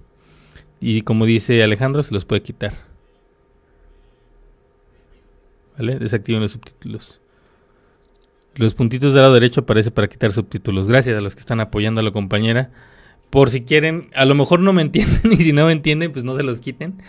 [0.81, 2.73] Y como dice Alejandro, se los puede quitar.
[5.77, 5.99] ¿Vale?
[5.99, 7.21] Desactiven los subtítulos.
[8.55, 10.85] Los puntitos del lado derecho aparece para quitar subtítulos.
[10.85, 12.71] Gracias a los que están apoyando a la compañera.
[13.29, 16.25] Por si quieren, a lo mejor no me entienden y si no me entienden, pues
[16.25, 17.01] no se los quiten.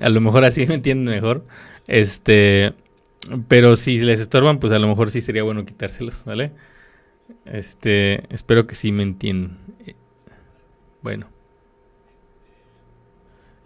[0.00, 1.46] A lo mejor así me entienden mejor.
[1.86, 2.74] Este,
[3.48, 6.52] pero si les estorban, pues a lo mejor sí sería bueno quitárselos, ¿vale?
[7.44, 9.58] Este, espero que sí me entiendan.
[11.02, 11.28] Bueno.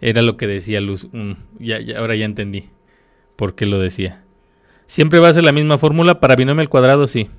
[0.01, 1.07] Era lo que decía Luz.
[1.59, 2.69] ya, ahora ya entendí
[3.35, 4.23] por qué lo decía.
[4.85, 7.29] Siempre va a ser la misma fórmula para binomio al cuadrado, sí.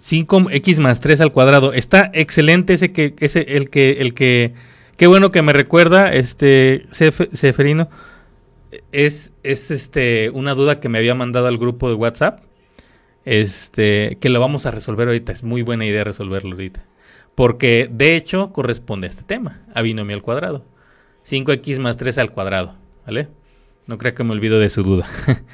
[0.00, 1.72] 5x más 3 al cuadrado.
[1.72, 4.54] Está excelente ese que, ese, el que, el que,
[4.96, 7.88] qué bueno que me recuerda, este, Seferino
[8.92, 12.40] es, es este, una duda que me había mandado al grupo de WhatsApp.
[13.24, 15.32] Este, que lo vamos a resolver ahorita.
[15.32, 16.84] Es muy buena idea resolverlo ahorita.
[17.34, 20.64] Porque de hecho corresponde a este tema, a al cuadrado.
[21.24, 22.74] 5x más 3 al cuadrado,
[23.06, 23.28] ¿vale?
[23.86, 25.06] No creo que me olvido de su duda.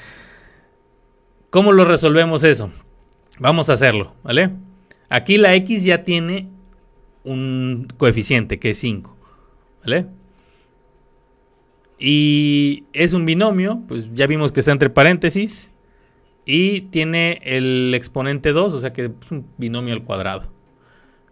[1.50, 2.70] ¿Cómo lo resolvemos eso?
[3.38, 4.50] Vamos a hacerlo, ¿vale?
[5.08, 6.48] Aquí la x ya tiene
[7.24, 9.16] un coeficiente que es 5,
[9.82, 10.06] ¿vale?
[11.98, 15.70] Y es un binomio, pues ya vimos que está entre paréntesis.
[16.46, 20.52] Y tiene el exponente 2, o sea que es un binomio al cuadrado.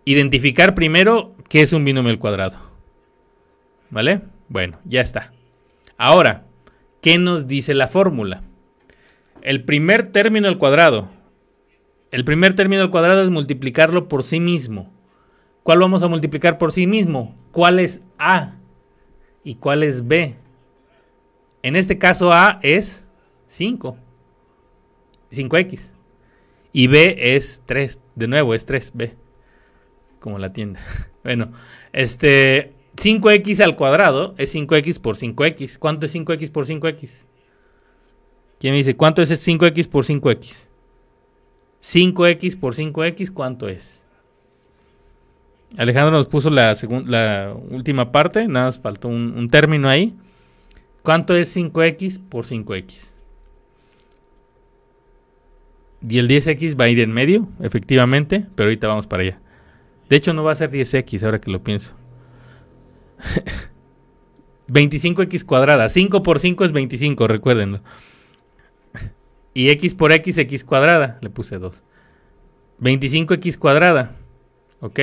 [0.05, 2.59] Identificar primero qué es un binomio al cuadrado.
[3.91, 4.23] ¿Vale?
[4.49, 5.33] Bueno, ya está.
[5.99, 6.47] Ahora,
[7.03, 8.43] ¿qué nos dice la fórmula?
[9.43, 11.11] El primer término al cuadrado.
[12.11, 14.93] El primer término al cuadrado es multiplicarlo por sí mismo.
[15.63, 17.37] ¿Cuál vamos a multiplicar por sí mismo?
[17.51, 18.55] ¿Cuál es A?
[19.45, 20.37] ¿Y cuál es B?
[21.63, 23.07] En este caso A es
[23.47, 23.97] 5.
[25.31, 25.93] 5X.
[26.73, 28.01] Y B es 3.
[28.15, 29.15] De nuevo es 3B.
[30.19, 30.81] Como la tienda.
[31.23, 31.53] Bueno,
[31.93, 35.79] este 5X al cuadrado es 5X por 5X.
[35.79, 37.27] ¿Cuánto es 5X por 5X?
[38.59, 40.67] ¿Quién me dice cuánto es 5X por 5X?
[41.81, 44.05] 5X por 5X, ¿cuánto es?
[45.79, 50.13] Alejandro nos puso la, la última parte, nada más faltó un término ahí.
[51.03, 53.13] ¿Cuánto es 5x por 5x?
[56.09, 59.41] Y el 10x va a ir en medio, efectivamente, pero ahorita vamos para allá.
[60.09, 61.95] De hecho, no va a ser 10x ahora que lo pienso.
[64.69, 65.89] 25x cuadrada.
[65.89, 67.81] 5 por 5 es 25, recuérdenlo.
[69.55, 71.19] Y x por x, x cuadrada.
[71.21, 71.83] Le puse 2.
[72.81, 74.17] 25x cuadrada.
[74.81, 75.01] ¿Ok?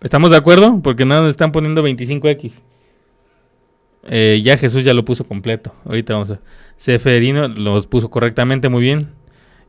[0.00, 0.80] ¿Estamos de acuerdo?
[0.82, 2.62] Porque nada, nos están poniendo 25x.
[4.04, 5.74] Eh, ya Jesús ya lo puso completo.
[5.84, 6.40] Ahorita vamos a.
[6.76, 9.08] Seferino los puso correctamente, muy bien.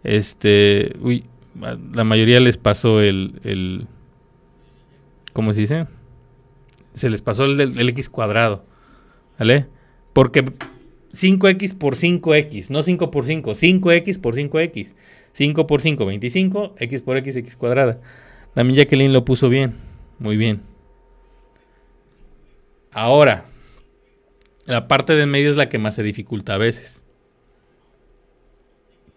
[0.03, 0.93] Este.
[1.01, 1.25] Uy,
[1.93, 3.39] la mayoría les pasó el.
[3.43, 3.87] el
[5.33, 5.87] ¿Cómo se dice?
[6.93, 8.65] Se les pasó el, el, X cuadrado.
[9.39, 9.65] ¿Vale?
[10.13, 10.45] Porque
[11.13, 14.95] 5X por 5X, no 5 por 5, 5X por 5X.
[15.33, 17.99] 5 por 5, 25, X por X, X cuadrada.
[18.53, 19.73] También Jacqueline lo puso bien.
[20.19, 20.61] Muy bien.
[22.91, 23.45] Ahora,
[24.65, 27.03] La parte de en medio es la que más se dificulta a veces.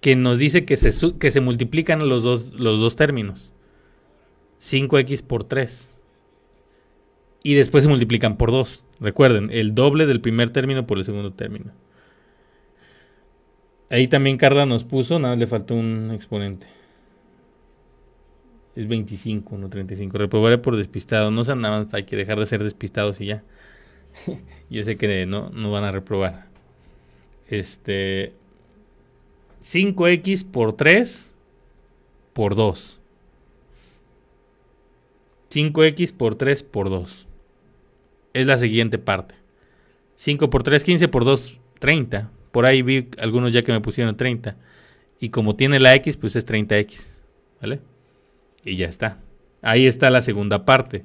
[0.01, 3.53] Que nos dice que se, que se multiplican los dos, los dos términos.
[4.61, 5.92] 5x por 3.
[7.42, 8.84] Y después se multiplican por 2.
[9.01, 11.72] Recuerden, el doble del primer término por el segundo término.
[13.88, 16.66] Ahí también Carla nos puso, nada, le faltó un exponente.
[18.74, 20.18] Es 25, no 35.
[20.18, 21.30] Reprobaré por despistado.
[21.30, 23.44] No sean nada más, hay que dejar de ser despistados y ya.
[24.70, 26.46] Yo sé que no, no van a reprobar.
[27.48, 28.32] Este.
[29.62, 31.32] 5x por 3
[32.32, 33.00] por 2.
[35.50, 37.26] 5x por 3 por 2.
[38.34, 39.34] Es la siguiente parte.
[40.16, 42.30] 5 por 3, 15 por 2, 30.
[42.52, 44.56] Por ahí vi algunos ya que me pusieron 30.
[45.20, 47.18] Y como tiene la x, pues es 30x.
[47.60, 47.80] ¿Vale?
[48.64, 49.20] Y ya está.
[49.62, 51.04] Ahí está la segunda parte.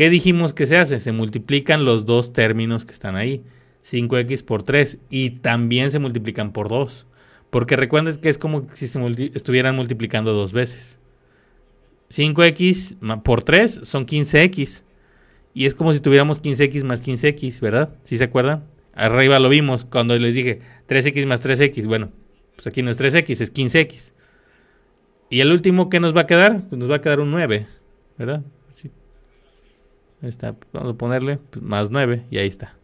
[0.00, 0.98] ¿Qué dijimos que se hace?
[0.98, 3.42] Se multiplican los dos términos que están ahí.
[3.84, 4.96] 5x por 3.
[5.10, 7.06] Y también se multiplican por 2.
[7.50, 8.98] Porque recuerden que es como si se
[9.34, 10.98] estuvieran multiplicando dos veces.
[12.08, 14.84] 5x por 3 son 15x.
[15.52, 17.90] Y es como si tuviéramos 15x más 15x, ¿verdad?
[18.02, 18.64] ¿Sí se acuerdan?
[18.94, 21.86] Arriba lo vimos cuando les dije 3x más 3x.
[21.86, 22.10] Bueno,
[22.54, 24.14] pues aquí no es 3x, es 15x.
[25.28, 27.66] Y el último que nos va a quedar, pues nos va a quedar un 9,
[28.16, 28.42] ¿verdad?
[30.22, 32.74] Está, vamos a ponerle pues, más 9 y ahí está.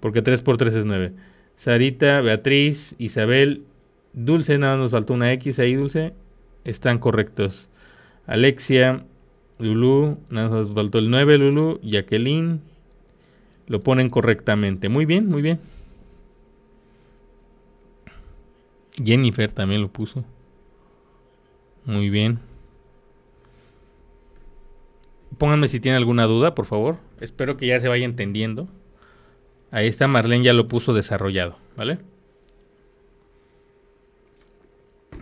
[0.00, 1.12] Porque 3 por 3 es 9.
[1.56, 3.64] Sarita, Beatriz, Isabel,
[4.12, 6.12] Dulce, nada nos faltó una X ahí, Dulce.
[6.64, 7.68] Están correctos.
[8.26, 9.04] Alexia,
[9.58, 12.60] Lulu, nada nos faltó el 9, Lulu, Jacqueline,
[13.68, 14.88] lo ponen correctamente.
[14.88, 15.60] Muy bien, muy bien.
[19.02, 20.24] Jennifer también lo puso.
[21.84, 22.40] Muy bien.
[25.38, 26.96] Pónganme si tienen alguna duda, por favor.
[27.20, 28.68] Espero que ya se vaya entendiendo.
[29.70, 31.98] Ahí está, Marlene ya lo puso desarrollado, ¿vale?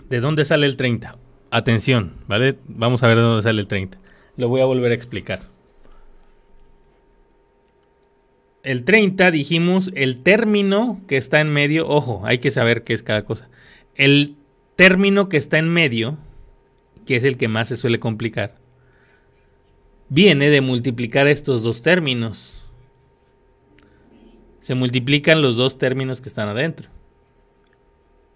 [0.09, 1.17] ¿De dónde sale el 30?
[1.51, 2.57] Atención, ¿vale?
[2.69, 3.99] Vamos a ver de dónde sale el 30.
[4.37, 5.55] Lo voy a volver a explicar
[8.65, 13.03] el 30 dijimos el término que está en medio, ojo, hay que saber qué es
[13.03, 13.49] cada cosa.
[13.95, 14.37] El
[14.75, 16.17] término que está en medio,
[17.07, 18.57] que es el que más se suele complicar,
[20.09, 22.53] viene de multiplicar estos dos términos.
[24.61, 26.89] Se multiplican los dos términos que están adentro.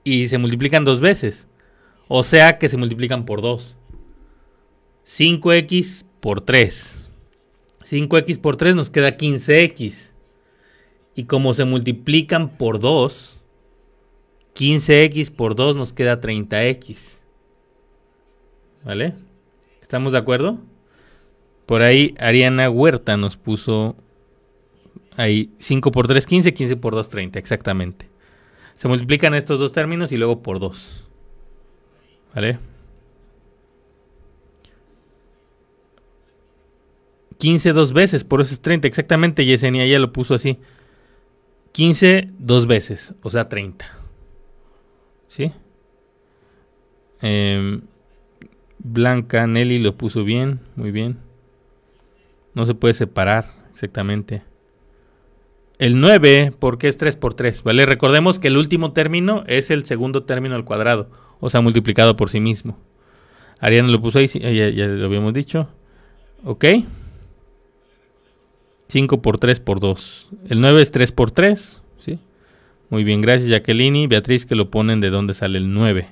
[0.05, 1.49] Y se multiplican dos veces.
[2.09, 3.77] O sea que se multiplican por 2.
[5.07, 7.09] 5x por 3.
[7.85, 10.13] 5x por 3 nos queda 15x.
[11.15, 13.41] Y como se multiplican por 2,
[14.55, 17.19] 15x por 2 nos queda 30x.
[18.85, 19.15] ¿Vale?
[19.83, 20.59] ¿Estamos de acuerdo?
[21.69, 23.95] Por ahí Ariana Huerta nos puso
[25.19, 28.09] ahí 5 por 3, 15, 15 por 2, 30, exactamente.
[28.73, 31.05] Se multiplican estos dos términos y luego por 2.
[32.35, 32.59] ¿Vale?
[37.37, 39.45] 15 dos veces, por eso es 30, exactamente.
[39.45, 40.57] Yesenia ya lo puso así.
[41.73, 43.85] 15 dos veces, o sea 30.
[45.29, 45.53] ¿Sí?
[47.21, 47.83] Em,
[48.79, 51.28] Blanca, Nelly lo puso bien, muy bien.
[52.55, 54.43] No se puede separar exactamente.
[55.79, 57.87] El 9, porque es 3 por 3, ¿vale?
[57.87, 62.31] Recordemos que el último término es el segundo término al cuadrado, o sea, multiplicado por
[62.31, 62.79] sí mismo.
[63.61, 65.69] Ariana lo puso ahí, ya, ya lo habíamos dicho.
[66.45, 66.65] ¿Ok?
[68.89, 70.29] 5 por 3 por 2.
[70.49, 71.83] El 9 es 3 por 3.
[71.99, 72.19] ¿sí?
[72.91, 76.09] Muy bien, gracias Jacqueline y Beatriz que lo ponen de dónde sale el 9.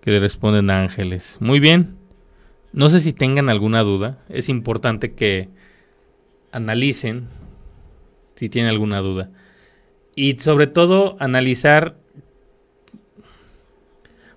[0.00, 1.36] Que le responden a Ángeles.
[1.40, 1.96] Muy bien.
[2.74, 4.18] No sé si tengan alguna duda.
[4.28, 5.48] Es importante que
[6.50, 7.28] analicen
[8.34, 9.30] si tienen alguna duda.
[10.16, 11.96] Y sobre todo analizar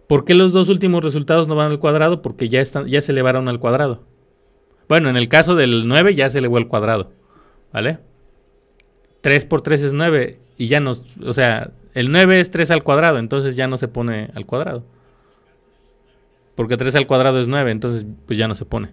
[0.05, 2.21] por qué los dos últimos resultados no van al cuadrado.
[2.21, 4.03] Porque ya, están, ya se elevaron al cuadrado.
[4.87, 7.11] Bueno, en el caso del 9 ya se elevó al cuadrado.
[7.73, 7.97] ¿Vale?
[9.21, 12.83] 3 por 3 es 9 y ya nos, o sea, el 9 es 3 al
[12.83, 14.83] cuadrado, entonces ya no se pone al cuadrado.
[16.57, 18.89] Porque 3 al cuadrado es 9, entonces pues ya no se pone.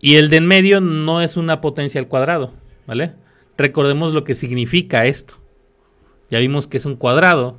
[0.00, 2.54] Y el de en medio no es una potencia al cuadrado,
[2.86, 3.12] ¿vale?
[3.58, 5.34] Recordemos lo que significa esto.
[6.30, 7.58] Ya vimos que es un cuadrado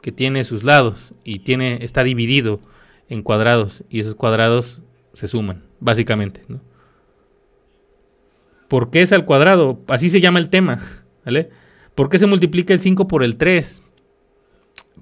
[0.00, 2.58] que tiene sus lados y tiene está dividido
[3.10, 4.80] en cuadrados y esos cuadrados
[5.12, 6.62] se suman, básicamente, ¿no?
[8.66, 9.78] ¿Por qué es al cuadrado?
[9.88, 10.80] Así se llama el tema,
[11.26, 11.50] ¿vale?
[11.94, 13.82] ¿Por qué se multiplica el 5 por el 3?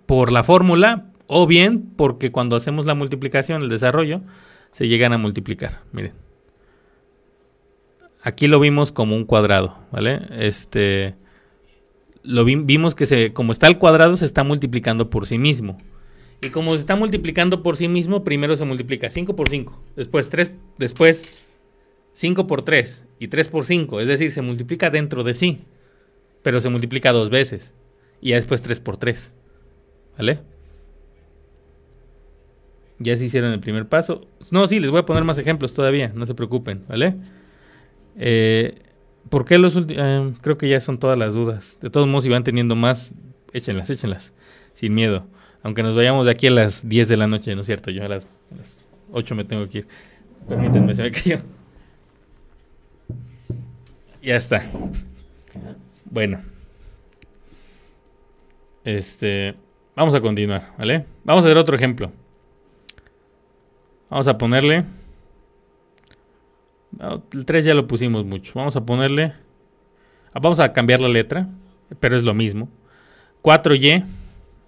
[0.04, 4.22] Por la fórmula o bien porque cuando hacemos la multiplicación, el desarrollo,
[4.70, 5.80] se llegan a multiplicar.
[5.92, 6.12] Miren.
[8.22, 10.20] Aquí lo vimos como un cuadrado, ¿vale?
[10.30, 11.14] Este
[12.24, 15.78] lo vimos que se, como está al cuadrado se está multiplicando por sí mismo.
[16.40, 20.28] Y como se está multiplicando por sí mismo, primero se multiplica 5 por 5, después
[20.28, 21.44] 3, después
[22.14, 25.62] 5 por 3 y 3 por 5, es decir, se multiplica dentro de sí,
[26.42, 27.74] pero se multiplica dos veces
[28.20, 29.34] y después 3 por 3.
[30.16, 30.40] ¿Vale?
[32.98, 34.26] Ya se hicieron el primer paso.
[34.50, 37.16] No, sí, les voy a poner más ejemplos todavía, no se preocupen, ¿vale?
[38.16, 38.74] Eh,
[39.28, 40.02] ¿Por qué los últimos?
[40.04, 41.78] Eh, creo que ya son todas las dudas.
[41.80, 43.14] De todos modos, si van teniendo más,
[43.52, 44.32] échenlas, échenlas,
[44.74, 45.26] sin miedo.
[45.62, 47.90] Aunque nos vayamos de aquí a las 10 de la noche, ¿no es cierto?
[47.90, 48.38] Yo a las,
[49.12, 49.88] 8 me tengo que ir.
[50.48, 51.38] Permítanme, se me cayó.
[54.22, 54.62] Ya está.
[56.04, 56.40] Bueno.
[58.84, 59.54] Este.
[59.96, 61.06] Vamos a continuar, ¿vale?
[61.24, 62.10] Vamos a ver otro ejemplo.
[64.10, 64.84] Vamos a ponerle.
[67.32, 68.52] El 3 ya lo pusimos mucho.
[68.54, 69.34] Vamos a ponerle.
[70.32, 71.48] Vamos a cambiar la letra,
[72.00, 72.68] pero es lo mismo.
[73.42, 74.04] 4y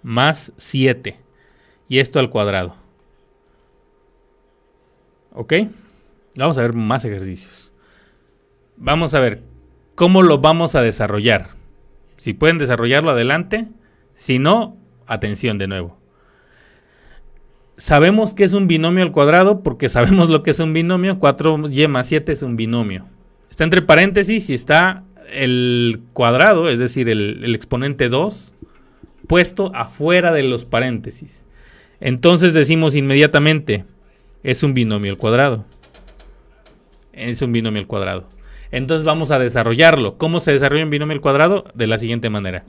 [0.03, 1.17] más 7.
[1.89, 2.75] Y esto al cuadrado.
[5.33, 5.53] ¿Ok?
[6.35, 7.71] Vamos a ver más ejercicios.
[8.75, 9.43] Vamos a ver
[9.95, 11.51] cómo lo vamos a desarrollar.
[12.17, 13.67] Si pueden desarrollarlo adelante.
[14.13, 15.96] Si no, atención de nuevo.
[17.77, 21.19] Sabemos que es un binomio al cuadrado porque sabemos lo que es un binomio.
[21.19, 23.05] 4y más 7 es un binomio.
[23.49, 25.03] Está entre paréntesis y está
[25.33, 28.53] el cuadrado, es decir, el, exponente 2
[29.27, 31.43] puesto afuera de los paréntesis.
[31.99, 33.85] Entonces decimos inmediatamente,
[34.43, 35.65] es un binomio al cuadrado.
[37.13, 38.29] Es un binomio al cuadrado.
[38.71, 40.17] Entonces vamos a desarrollarlo.
[40.17, 41.65] ¿Cómo se desarrolla un binomio al cuadrado?
[41.73, 42.63] De la siguiente manera.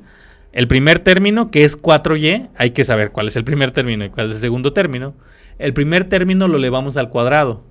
[0.53, 4.11] El primer término, que es 4y, hay que saber cuál es el primer término y
[4.11, 5.15] cuál es el segundo término.
[5.59, 7.63] El primer término lo elevamos al cuadrado.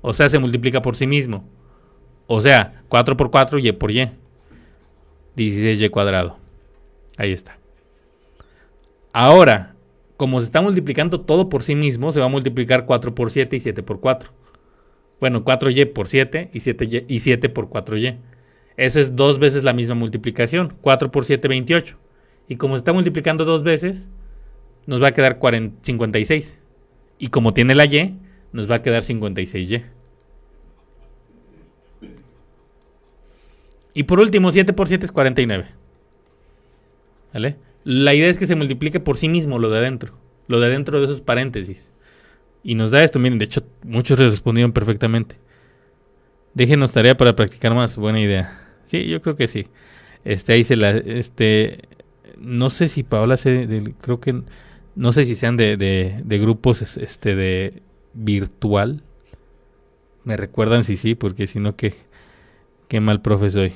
[0.00, 1.48] O sea, se multiplica por sí mismo.
[2.26, 4.08] O sea, 4 por 4, y por y.
[5.36, 6.36] 16y cuadrado.
[7.16, 7.58] Ahí está.
[9.12, 9.74] Ahora,
[10.16, 13.56] como se está multiplicando todo por sí mismo, se va a multiplicar 4 por 7
[13.56, 14.30] y 7 por 4.
[15.20, 18.18] Bueno, 4y por 7 y 7, y 7 por 4y.
[18.76, 20.74] Eso es dos veces la misma multiplicación.
[20.80, 21.98] 4 por 7, 28.
[22.48, 24.08] Y como se está multiplicando dos veces,
[24.86, 25.38] nos va a quedar
[25.82, 26.62] 56.
[27.18, 28.14] Y como tiene la y,
[28.52, 29.84] nos va a quedar 56y.
[33.94, 35.66] Y por último, 7 por 7 es 49.
[37.34, 37.56] ¿Vale?
[37.84, 40.98] La idea es que se multiplique por sí mismo lo de adentro, lo de adentro
[40.98, 41.92] de esos paréntesis.
[42.62, 45.36] Y nos da esto, miren, de hecho muchos respondieron perfectamente.
[46.54, 48.68] Déjenos tarea para practicar más, buena idea.
[48.86, 49.66] Sí, yo creo que sí.
[50.24, 51.82] Este, ahí se la, este,
[52.40, 54.42] no sé si Paola se, creo que,
[54.94, 57.82] no sé si sean de, de, grupos, este, de
[58.14, 59.02] virtual.
[60.24, 61.94] Me recuerdan si sí, porque si no, qué,
[62.88, 63.72] qué mal profe soy.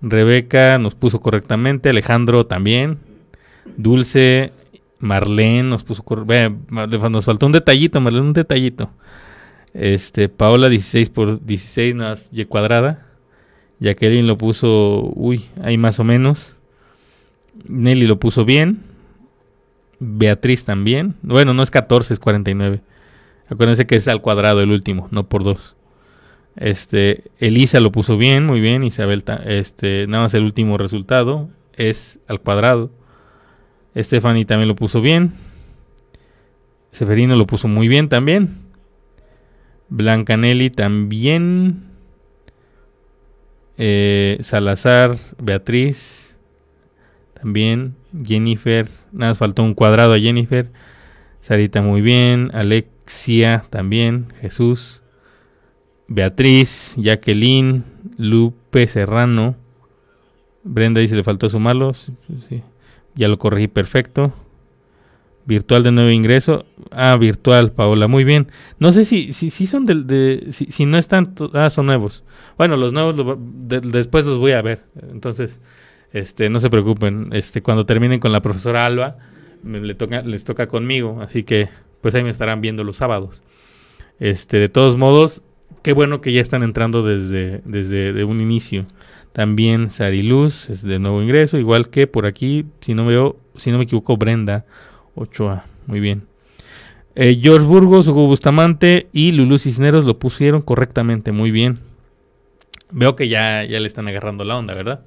[0.00, 2.98] Rebeca nos puso correctamente, Alejandro también,
[3.76, 4.52] Dulce,
[4.98, 8.90] Marlene nos puso nos faltó un detallito, Marlene, un detallito.
[9.74, 13.06] Este, Paola 16 por 16 más y cuadrada.
[13.80, 16.56] Jacqueline lo puso, uy, ahí más o menos.
[17.66, 18.82] Nelly lo puso bien.
[19.98, 21.14] Beatriz también.
[21.22, 22.80] Bueno, no es 14, es 49.
[23.48, 25.76] Acuérdense que es al cuadrado el último, no por 2.
[26.56, 28.82] Este, Elisa lo puso bien, muy bien.
[28.82, 32.90] Isabel, este, nada más el último resultado es al cuadrado.
[33.96, 35.32] Stephanie también lo puso bien.
[36.90, 38.56] Severino lo puso muy bien también.
[39.88, 41.84] Blancanelli también.
[43.78, 46.31] Eh, Salazar, Beatriz
[47.42, 47.96] también.
[48.24, 50.70] Jennifer, nada más faltó un cuadrado a Jennifer.
[51.40, 52.50] Sarita muy bien.
[52.54, 54.28] Alexia también.
[54.40, 55.02] Jesús.
[56.06, 57.84] Beatriz, Jacqueline,
[58.16, 59.56] Lupe Serrano.
[60.62, 61.94] Brenda dice le faltó sumarlo.
[61.94, 62.62] Sí,
[63.16, 64.32] ya lo corregí perfecto.
[65.44, 66.64] Virtual de nuevo ingreso.
[66.92, 68.06] Ah, virtual, Paola.
[68.06, 68.46] Muy bien.
[68.78, 72.22] No sé si, si, si son de, si, no están, ah, son nuevos.
[72.56, 74.84] Bueno, los nuevos después los voy a ver.
[75.10, 75.60] Entonces,
[76.12, 77.30] este, no se preocupen.
[77.32, 79.16] Este, cuando terminen con la profesora Alba,
[79.64, 81.20] le toca, les toca conmigo.
[81.20, 81.68] Así que,
[82.00, 83.42] pues ahí me estarán viendo los sábados.
[84.20, 85.42] Este, de todos modos,
[85.82, 88.86] qué bueno que ya están entrando desde, desde un inicio.
[89.32, 93.78] También Sariluz es de nuevo ingreso, igual que por aquí, si no veo, si no
[93.78, 94.66] me equivoco, Brenda
[95.14, 95.64] Ochoa.
[95.86, 96.26] Muy bien.
[97.14, 101.78] Eh, George Burgos, Hugo Bustamante y Lulu Cisneros lo pusieron correctamente, muy bien.
[102.90, 105.02] Veo que ya, ya le están agarrando la onda, ¿verdad?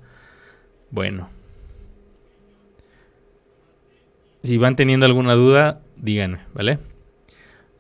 [0.92, 1.30] Bueno.
[4.44, 6.80] Si van teniendo alguna duda, díganme, ¿vale?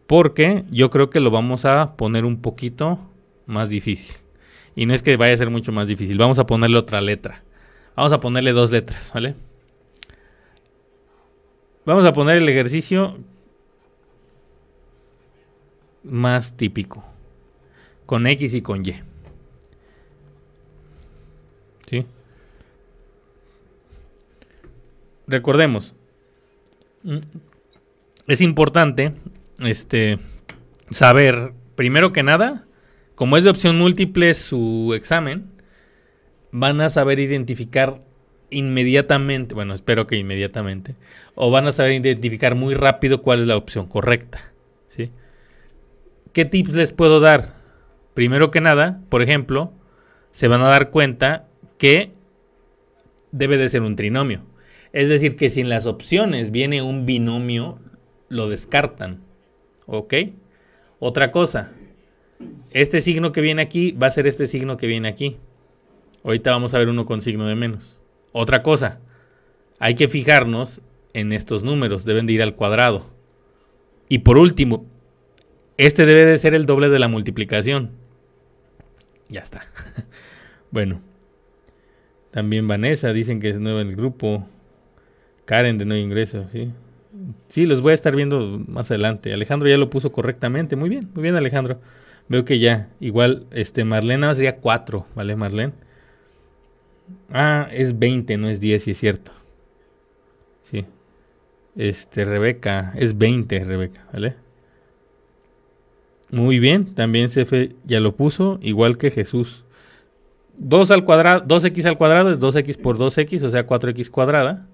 [0.07, 2.99] Porque yo creo que lo vamos a poner un poquito
[3.45, 4.15] más difícil.
[4.75, 6.17] Y no es que vaya a ser mucho más difícil.
[6.17, 7.43] Vamos a ponerle otra letra.
[7.95, 9.35] Vamos a ponerle dos letras, ¿vale?
[11.85, 13.17] Vamos a poner el ejercicio
[16.03, 17.03] más típico.
[18.05, 18.95] Con X y con Y.
[21.87, 22.05] ¿Sí?
[25.27, 25.95] Recordemos.
[27.03, 27.19] Mm,
[28.27, 29.13] es importante
[29.59, 30.19] este,
[30.89, 32.65] saber, primero que nada,
[33.15, 35.51] como es de opción múltiple su examen,
[36.51, 38.01] van a saber identificar
[38.49, 40.95] inmediatamente, bueno, espero que inmediatamente,
[41.35, 44.53] o van a saber identificar muy rápido cuál es la opción correcta.
[44.87, 45.11] ¿sí?
[46.33, 47.55] ¿Qué tips les puedo dar?
[48.13, 49.73] Primero que nada, por ejemplo,
[50.31, 51.47] se van a dar cuenta
[51.77, 52.13] que
[53.31, 54.41] debe de ser un trinomio.
[54.95, 57.79] Es decir, que si en las opciones viene un binomio,
[58.29, 59.19] lo descartan.
[59.87, 60.13] ¿Ok?
[60.99, 61.73] Otra cosa,
[62.71, 65.35] este signo que viene aquí va a ser este signo que viene aquí.
[66.23, 67.99] Ahorita vamos a ver uno con signo de menos.
[68.31, 69.01] Otra cosa,
[69.79, 70.81] hay que fijarnos
[71.11, 73.05] en estos números, deben de ir al cuadrado.
[74.07, 74.85] Y por último,
[75.75, 77.91] este debe de ser el doble de la multiplicación.
[79.27, 79.67] Ya está.
[80.71, 81.01] bueno.
[82.31, 84.47] También Vanessa, dicen que es nueva en el grupo.
[85.45, 86.71] Karen de nuevo ingreso, ¿sí?
[87.47, 89.33] Sí, los voy a estar viendo más adelante.
[89.33, 90.75] Alejandro ya lo puso correctamente.
[90.75, 91.79] Muy bien, muy bien Alejandro.
[92.27, 95.73] Veo que ya, igual, este Marlene sería 4, ¿vale Marlene?
[97.31, 99.31] Ah, es 20, no es 10, si es cierto.
[100.63, 100.85] Sí.
[101.75, 104.35] Este, Rebeca, es 20, Rebeca, ¿vale?
[106.31, 109.63] Muy bien, también Cefe ya lo puso, igual que Jesús.
[110.57, 114.67] 2 al cuadrado, 2x al cuadrado es 2x por 2x, o sea 4x cuadrada.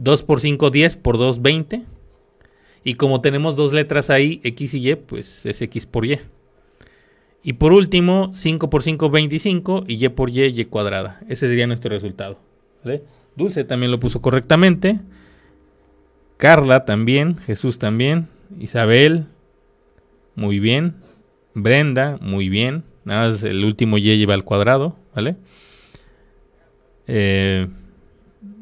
[0.00, 1.82] 2 por 5, 10 por 2, 20.
[2.84, 6.18] Y como tenemos dos letras ahí, x y y, pues es x por y.
[7.42, 11.20] Y por último, 5 por 5, 25 y y por y, y cuadrada.
[11.28, 12.38] Ese sería nuestro resultado.
[13.36, 15.00] Dulce también lo puso correctamente.
[16.38, 17.36] Carla también.
[17.38, 18.28] Jesús también.
[18.58, 19.26] Isabel.
[20.34, 20.96] Muy bien.
[21.52, 22.84] Brenda, muy bien.
[23.04, 24.96] Nada más el último y lleva al cuadrado.
[25.14, 25.36] ¿Vale?
[27.06, 27.68] Eh,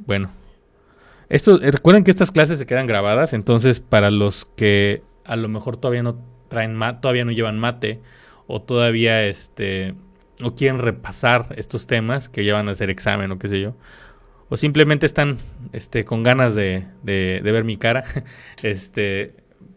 [0.04, 0.37] bueno.
[1.28, 3.32] Esto, eh, recuerden que estas clases se quedan grabadas.
[3.32, 6.18] Entonces, para los que a lo mejor todavía no
[6.48, 8.00] traen todavía no llevan mate
[8.46, 9.94] o todavía este
[10.42, 13.76] o quieren repasar estos temas que ya van a hacer examen o qué sé yo
[14.48, 15.38] o simplemente están
[15.72, 18.04] este con ganas de, de, ver mi cara
[18.62, 19.34] este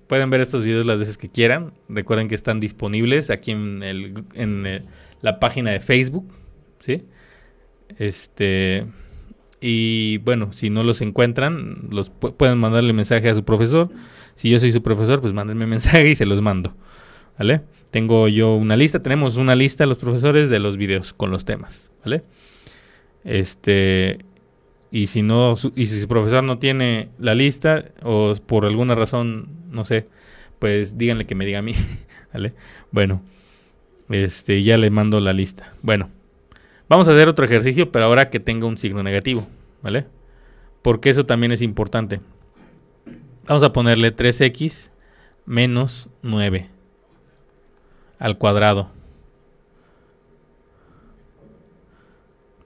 [0.08, 4.24] pueden ver estos videos las veces que quieran recuerden que están disponibles aquí en, el,
[4.34, 4.84] en eh,
[5.22, 6.32] la página de Facebook
[6.80, 7.06] sí
[7.98, 8.86] este
[9.62, 13.90] y bueno si no los encuentran los pueden mandarle mensaje a su profesor
[14.36, 16.76] si yo soy su profesor pues mándenme mensaje y se los mando
[17.38, 21.44] vale tengo yo una lista, tenemos una lista los profesores de los videos con los
[21.44, 22.24] temas, ¿vale?
[23.26, 24.20] Este,
[24.90, 29.50] y si no, y si su profesor no tiene la lista o por alguna razón,
[29.70, 30.08] no sé,
[30.58, 31.76] pues díganle que me diga a mí,
[32.34, 32.54] ¿vale?
[32.92, 33.22] Bueno,
[34.10, 35.74] este, ya le mando la lista.
[35.82, 36.10] Bueno,
[36.92, 39.48] vamos a hacer otro ejercicio, pero ahora que tenga un signo negativo,
[39.82, 40.08] ¿vale?
[40.82, 42.20] Porque eso también es importante.
[43.48, 44.92] Vamos a ponerle 3x
[45.46, 46.70] menos 9
[48.20, 48.92] al cuadrado.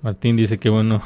[0.02, 1.04] Martín dice que bueno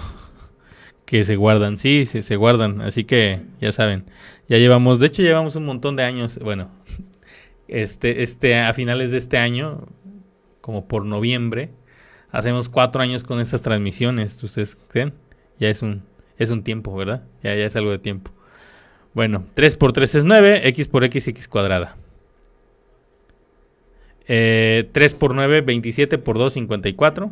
[1.05, 1.75] que se guardan.
[1.75, 2.79] Sí, sí, se guardan.
[2.79, 4.05] Así que ya saben.
[4.47, 6.39] Ya llevamos, de hecho llevamos un montón de años.
[6.41, 6.71] Bueno,
[7.67, 9.89] este, este, a finales de este año,
[10.61, 11.71] como por noviembre,
[12.31, 14.41] hacemos cuatro años con estas transmisiones.
[14.43, 15.13] ¿Ustedes creen?
[15.59, 16.03] Ya es un,
[16.37, 17.23] es un tiempo, ¿verdad?
[17.43, 18.31] Ya, ya es algo de tiempo.
[19.13, 21.97] Bueno, 3 por 3 es 9, x por x, x cuadrada.
[24.25, 27.31] 3 eh, por 9, 27 por 2, 54.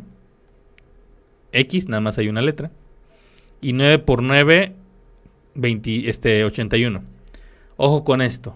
[1.52, 2.72] X, nada más hay una letra.
[3.62, 4.74] Y 9 por 9,
[5.54, 7.04] 20, este, 81.
[7.78, 8.56] Ojo con esto.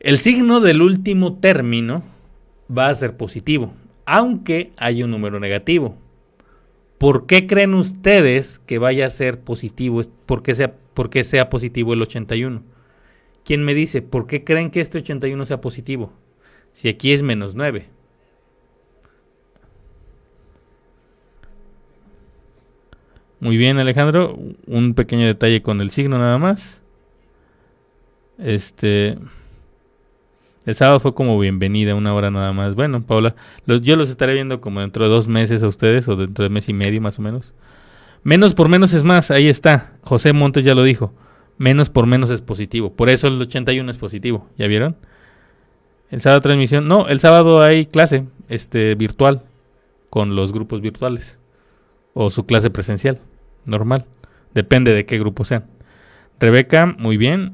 [0.00, 2.02] El signo del último término
[2.68, 3.72] va a ser positivo,
[4.06, 5.96] aunque hay un número negativo.
[6.98, 10.00] ¿Por qué creen ustedes que vaya a ser positivo?
[10.26, 12.62] ¿Por qué sea, por qué sea positivo el 81?
[13.44, 14.00] ¿Quién me dice?
[14.00, 16.12] ¿Por qué creen que este 81 sea positivo?
[16.72, 17.88] Si aquí es menos 9.
[23.40, 24.38] Muy bien, Alejandro.
[24.66, 26.80] Un pequeño detalle con el signo nada más.
[28.38, 29.18] Este.
[30.66, 32.74] El sábado fue como bienvenida, una hora nada más.
[32.74, 33.34] Bueno, Paula,
[33.66, 36.68] yo los estaré viendo como dentro de dos meses a ustedes, o dentro de mes
[36.68, 37.52] y medio más o menos.
[38.22, 39.92] Menos por menos es más, ahí está.
[40.02, 41.12] José Montes ya lo dijo.
[41.58, 42.90] Menos por menos es positivo.
[42.94, 44.48] Por eso el 81 es positivo.
[44.56, 44.96] ¿Ya vieron?
[46.10, 46.88] El sábado transmisión.
[46.88, 49.42] No, el sábado hay clase este, virtual
[50.08, 51.38] con los grupos virtuales.
[52.14, 53.18] o su clase presencial,
[53.66, 54.06] normal.
[54.54, 55.66] Depende de qué grupo sean.
[56.40, 57.52] Rebeca, muy bien.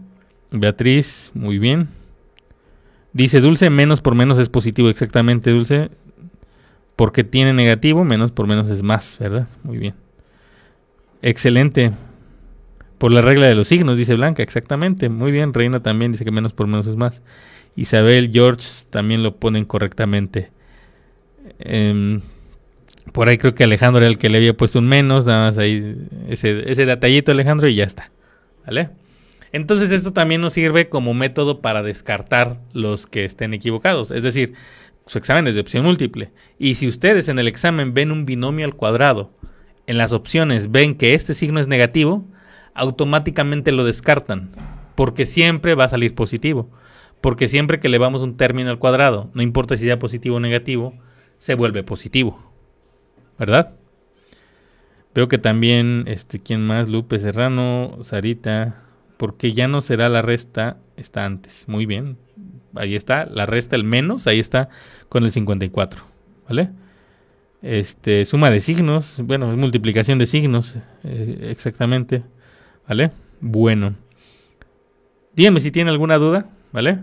[0.50, 1.88] Beatriz, muy bien.
[3.12, 5.90] Dice Dulce, menos por menos es positivo, exactamente, Dulce.
[6.96, 9.48] Porque tiene negativo, menos por menos es más, ¿verdad?
[9.62, 9.94] Muy bien.
[11.22, 11.92] Excelente.
[12.98, 15.08] Por la regla de los signos, dice Blanca, exactamente.
[15.08, 17.22] Muy bien, Reina también dice que menos por menos es más.
[17.74, 20.50] Isabel, George también lo ponen correctamente.
[21.58, 22.20] Em,
[23.12, 25.58] por ahí creo que Alejandro era el que le había puesto un menos, nada más
[25.58, 25.96] ahí
[26.28, 28.10] ese, ese detallito Alejandro y ya está.
[28.66, 28.90] ¿Vale?
[29.52, 34.10] Entonces esto también nos sirve como método para descartar los que estén equivocados.
[34.10, 34.54] Es decir,
[35.06, 36.30] su examen es de opción múltiple.
[36.58, 39.32] Y si ustedes en el examen ven un binomio al cuadrado,
[39.86, 42.24] en las opciones ven que este signo es negativo,
[42.74, 44.50] automáticamente lo descartan.
[44.94, 46.70] Porque siempre va a salir positivo.
[47.20, 50.94] Porque siempre que elevamos un término al cuadrado, no importa si sea positivo o negativo,
[51.36, 52.52] se vuelve positivo.
[53.38, 53.74] ¿Verdad?
[55.12, 56.88] Veo que también, este, ¿quién más?
[56.88, 58.84] Lupe Serrano, Sarita,
[59.20, 61.64] porque ya no será la resta, está antes.
[61.68, 62.16] Muy bien.
[62.74, 64.70] Ahí está, la resta, el menos, ahí está
[65.10, 66.02] con el 54.
[66.48, 66.70] ¿Vale?
[67.60, 72.22] Este, suma de signos, bueno, multiplicación de signos, eh, exactamente.
[72.88, 73.10] ¿Vale?
[73.42, 73.94] Bueno.
[75.36, 77.00] Díganme si tienen alguna duda, ¿vale?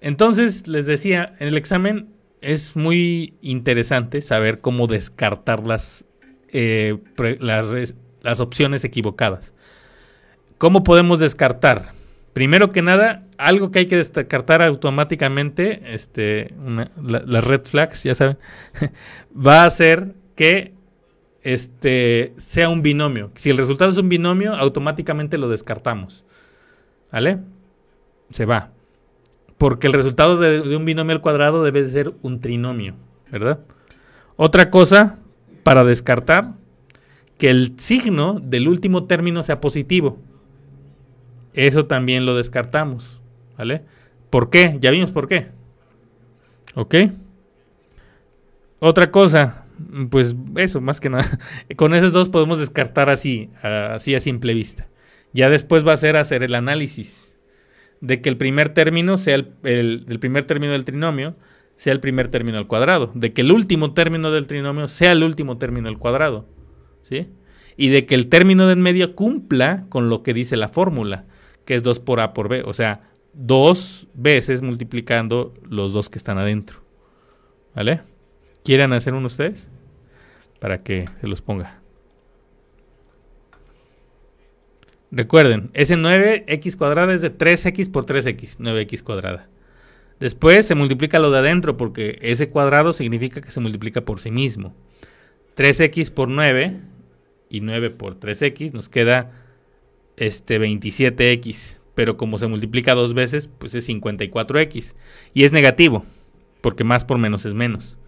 [0.00, 2.10] Entonces, les decía, en el examen
[2.42, 6.04] es muy interesante saber cómo descartar las,
[6.52, 6.96] eh,
[7.40, 9.52] las, las opciones equivocadas.
[10.60, 11.94] ¿Cómo podemos descartar?
[12.34, 16.52] Primero que nada, algo que hay que descartar automáticamente, este,
[17.02, 18.36] las red flags, ya saben,
[19.34, 20.74] va a ser que
[21.40, 23.30] este, sea un binomio.
[23.36, 26.26] Si el resultado es un binomio, automáticamente lo descartamos.
[27.10, 27.38] ¿Vale?
[28.28, 28.70] Se va.
[29.56, 32.96] Porque el resultado de, de un binomio al cuadrado debe ser un trinomio,
[33.32, 33.60] ¿verdad?
[34.36, 35.16] Otra cosa
[35.62, 36.52] para descartar,
[37.38, 40.18] que el signo del último término sea positivo.
[41.54, 43.20] Eso también lo descartamos.
[43.56, 43.82] ¿Vale?
[44.30, 44.78] ¿Por qué?
[44.80, 45.48] Ya vimos por qué.
[46.74, 46.94] ¿Ok?
[48.78, 49.66] Otra cosa,
[50.08, 51.38] pues eso, más que nada.
[51.76, 54.88] Con esos dos podemos descartar así, así a simple vista.
[55.32, 57.38] Ya después va a ser hacer el análisis
[58.00, 61.36] de que el primer término sea el, el, primer término del trinomio
[61.76, 65.22] sea el primer término al cuadrado, de que el último término del trinomio sea el
[65.22, 66.46] último término al cuadrado,
[67.02, 67.28] ¿sí?
[67.76, 71.24] Y de que el término de en medio cumpla con lo que dice la fórmula
[71.64, 76.18] que es 2 por A por B, o sea, dos veces multiplicando los dos que
[76.18, 76.80] están adentro.
[77.74, 78.02] ¿Vale?
[78.64, 79.68] ¿Quieren hacer uno ustedes?
[80.58, 81.80] Para que se los ponga.
[85.12, 89.48] Recuerden, ese 9x cuadrada es de 3x por 3x, 9x cuadrada.
[90.20, 94.30] Después se multiplica lo de adentro porque ese cuadrado significa que se multiplica por sí
[94.30, 94.74] mismo.
[95.56, 96.80] 3x por 9
[97.48, 99.39] y 9 por 3x nos queda
[100.20, 104.94] este 27x, pero como se multiplica dos veces, pues es 54x.
[105.34, 106.04] Y es negativo,
[106.60, 107.98] porque más por menos es menos.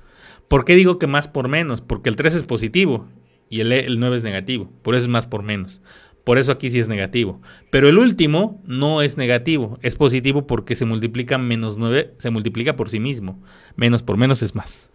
[0.48, 1.80] ¿Por qué digo que más por menos?
[1.80, 3.08] Porque el 3 es positivo
[3.48, 5.80] y el, el 9 es negativo, por eso es más por menos.
[6.24, 7.40] Por eso aquí sí es negativo.
[7.70, 12.76] Pero el último no es negativo, es positivo porque se multiplica menos 9, se multiplica
[12.76, 13.42] por sí mismo.
[13.74, 14.90] Menos por menos es más.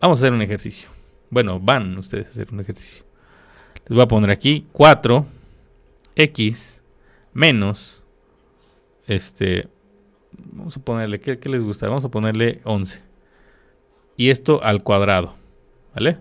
[0.00, 0.88] Vamos a hacer un ejercicio.
[1.30, 3.04] Bueno, van ustedes a hacer un ejercicio.
[3.86, 5.26] Les voy a poner aquí 4
[6.16, 6.82] x
[7.34, 8.02] menos,
[9.06, 9.68] este,
[10.32, 11.88] vamos a ponerle, ¿qué, les gusta?
[11.88, 13.02] Vamos a ponerle 11.
[14.16, 15.34] Y esto al cuadrado,
[15.94, 16.16] ¿vale?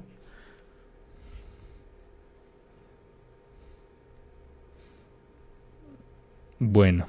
[6.60, 7.08] Bueno.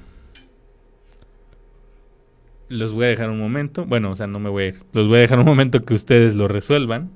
[2.69, 3.85] Los voy a dejar un momento.
[3.85, 4.75] Bueno, o sea, no me voy a ir.
[4.93, 7.11] Los voy a dejar un momento que ustedes lo resuelvan.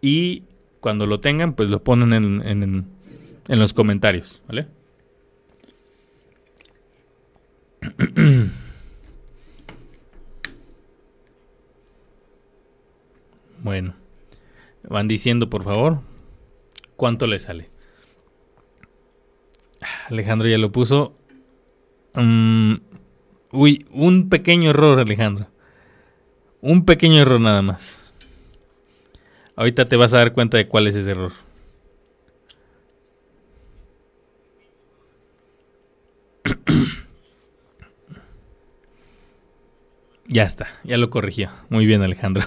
[0.00, 0.44] Y
[0.80, 2.86] cuando lo tengan, pues lo ponen en, en, en
[3.48, 4.66] los comentarios, ¿vale?
[13.62, 13.94] Bueno,
[14.88, 16.00] van diciendo por favor
[16.96, 17.70] cuánto le sale.
[20.08, 21.16] Alejandro ya lo puso.
[22.14, 22.74] Mm,
[23.52, 25.46] uy, un pequeño error, Alejandro.
[26.60, 28.12] Un pequeño error nada más.
[29.54, 31.32] Ahorita te vas a dar cuenta de cuál es ese error.
[40.26, 41.50] Ya está, ya lo corrigió.
[41.68, 42.44] Muy bien, Alejandro.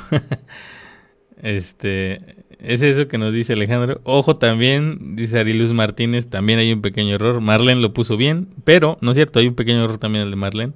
[1.41, 4.01] este, es eso que nos dice Alejandro.
[4.03, 7.41] Ojo también, dice Ariluz Martínez, también hay un pequeño error.
[7.41, 10.37] Marlene lo puso bien, pero no es cierto, hay un pequeño error también el de
[10.37, 10.73] Marlene.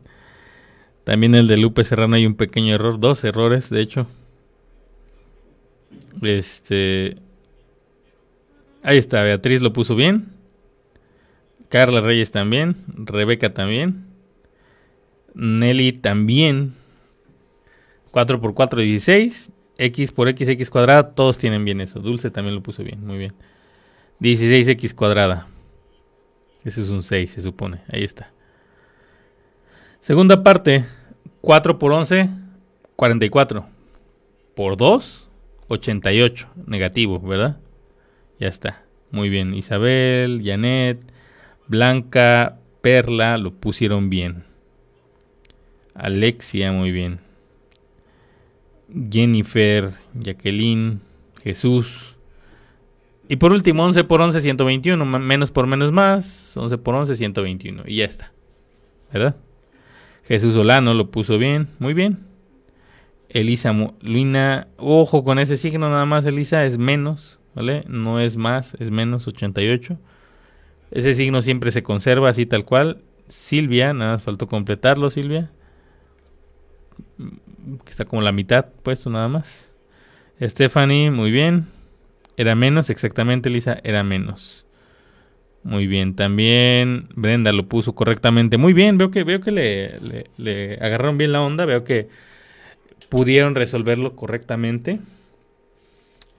[1.04, 4.08] También el de Lupe Serrano hay un pequeño error, dos errores, de hecho.
[6.22, 7.16] Este,
[8.84, 10.28] Ahí está, Beatriz lo puso bien.
[11.70, 12.76] Carla Reyes también.
[12.88, 14.06] Rebeca también.
[15.34, 16.74] Nelly también.
[18.12, 19.52] 4 por 4, 16.
[19.78, 21.12] X por X, X cuadrada.
[21.12, 22.00] Todos tienen bien eso.
[22.00, 23.06] Dulce también lo puso bien.
[23.06, 23.34] Muy bien.
[24.20, 25.48] 16X cuadrada.
[26.66, 27.82] Ese es un 6, se supone.
[27.88, 28.32] Ahí está.
[30.02, 30.86] Segunda parte.
[31.42, 32.30] 4 por 11,
[32.98, 33.66] 44.
[34.56, 35.30] Por 2,
[35.70, 36.50] 88.
[36.66, 37.58] Negativo, ¿verdad?
[38.40, 38.84] Ya está.
[39.12, 39.54] Muy bien.
[39.54, 41.00] Isabel, Janet,
[41.70, 44.44] Blanca, Perla lo pusieron bien.
[45.94, 47.20] Alexia, muy bien.
[49.12, 51.00] Jennifer, Jacqueline,
[51.44, 52.18] Jesús.
[53.28, 55.06] Y por último, 11 por 11, 121.
[55.06, 56.58] Menos por menos más.
[56.58, 57.84] 11 por 11, 121.
[57.86, 58.32] Y ya está.
[59.14, 59.36] ¿Verdad?
[60.24, 61.68] Jesús Solano lo puso bien.
[61.78, 62.26] Muy bien.
[63.30, 64.68] Elisa Luina.
[64.78, 66.26] Ojo con ese signo nada más.
[66.26, 67.40] Elisa es menos.
[67.54, 67.84] ¿Vale?
[67.88, 70.00] No es más, es menos 88.
[70.92, 73.02] Ese signo siempre se conserva así tal cual.
[73.28, 75.52] Silvia, nada más faltó completarlo, Silvia.
[77.18, 79.74] Que está como la mitad puesto nada más.
[80.42, 81.68] Stephanie, muy bien.
[82.38, 84.66] Era menos, exactamente, Lisa, era menos.
[85.64, 88.58] Muy bien, también Brenda lo puso correctamente.
[88.58, 92.08] Muy bien, veo que, veo que le agarraron bien la onda, veo que
[93.10, 95.00] pudieron resolverlo correctamente.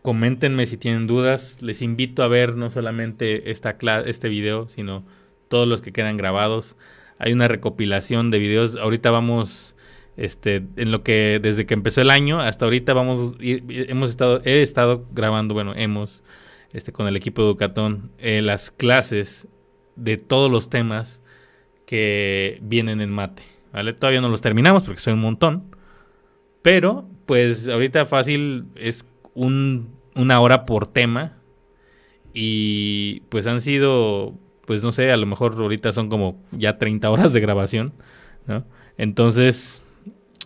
[0.03, 1.61] Coméntenme si tienen dudas.
[1.63, 3.77] Les invito a ver no solamente esta
[4.07, 5.05] este video, sino
[5.49, 6.77] todos los que quedan grabados.
[7.19, 8.77] Hay una recopilación de videos.
[8.77, 9.77] Ahorita vamos,
[10.17, 14.63] este, en lo que desde que empezó el año hasta ahorita vamos, hemos estado, he
[14.63, 16.23] estado grabando, bueno, hemos,
[16.73, 19.49] este, con el equipo de Educatón, eh, las clases
[19.97, 21.23] de todos los temas
[21.85, 23.43] que vienen en mate.
[23.73, 23.93] ¿vale?
[23.93, 25.77] Todavía no los terminamos porque son un montón.
[26.63, 29.05] Pero, pues ahorita fácil es
[29.35, 31.37] un, una hora por tema.
[32.33, 34.35] Y pues han sido,
[34.67, 37.93] pues no sé, a lo mejor ahorita son como ya 30 horas de grabación,
[38.47, 38.65] ¿no?
[38.97, 39.83] Entonces,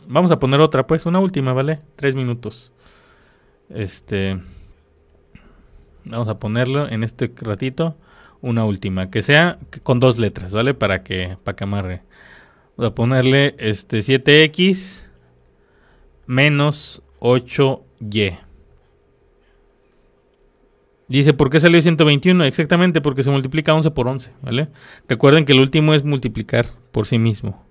[0.06, 1.80] vamos a poner otra, pues, una última, ¿vale?
[1.96, 2.72] Tres minutos.
[3.68, 4.40] Este,
[6.04, 7.96] vamos a ponerlo en este ratito,
[8.40, 10.74] una última, que sea con dos letras, ¿vale?
[10.74, 12.02] Para que, para que amarre.
[12.76, 15.06] Voy a ponerle este 7x
[16.26, 18.43] menos 8y.
[21.06, 22.44] Dice, ¿por qué salió 121?
[22.44, 24.68] Exactamente, porque se multiplica 11 por 11, ¿vale?
[25.06, 27.62] Recuerden que el último es multiplicar por sí mismo.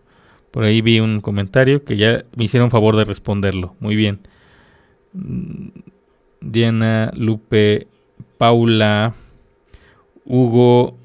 [0.51, 3.75] Por ahí vi un comentario que ya me hicieron favor de responderlo.
[3.79, 4.19] Muy bien.
[6.41, 7.87] Diana, Lupe,
[8.37, 9.15] Paula,
[10.25, 10.95] Hugo,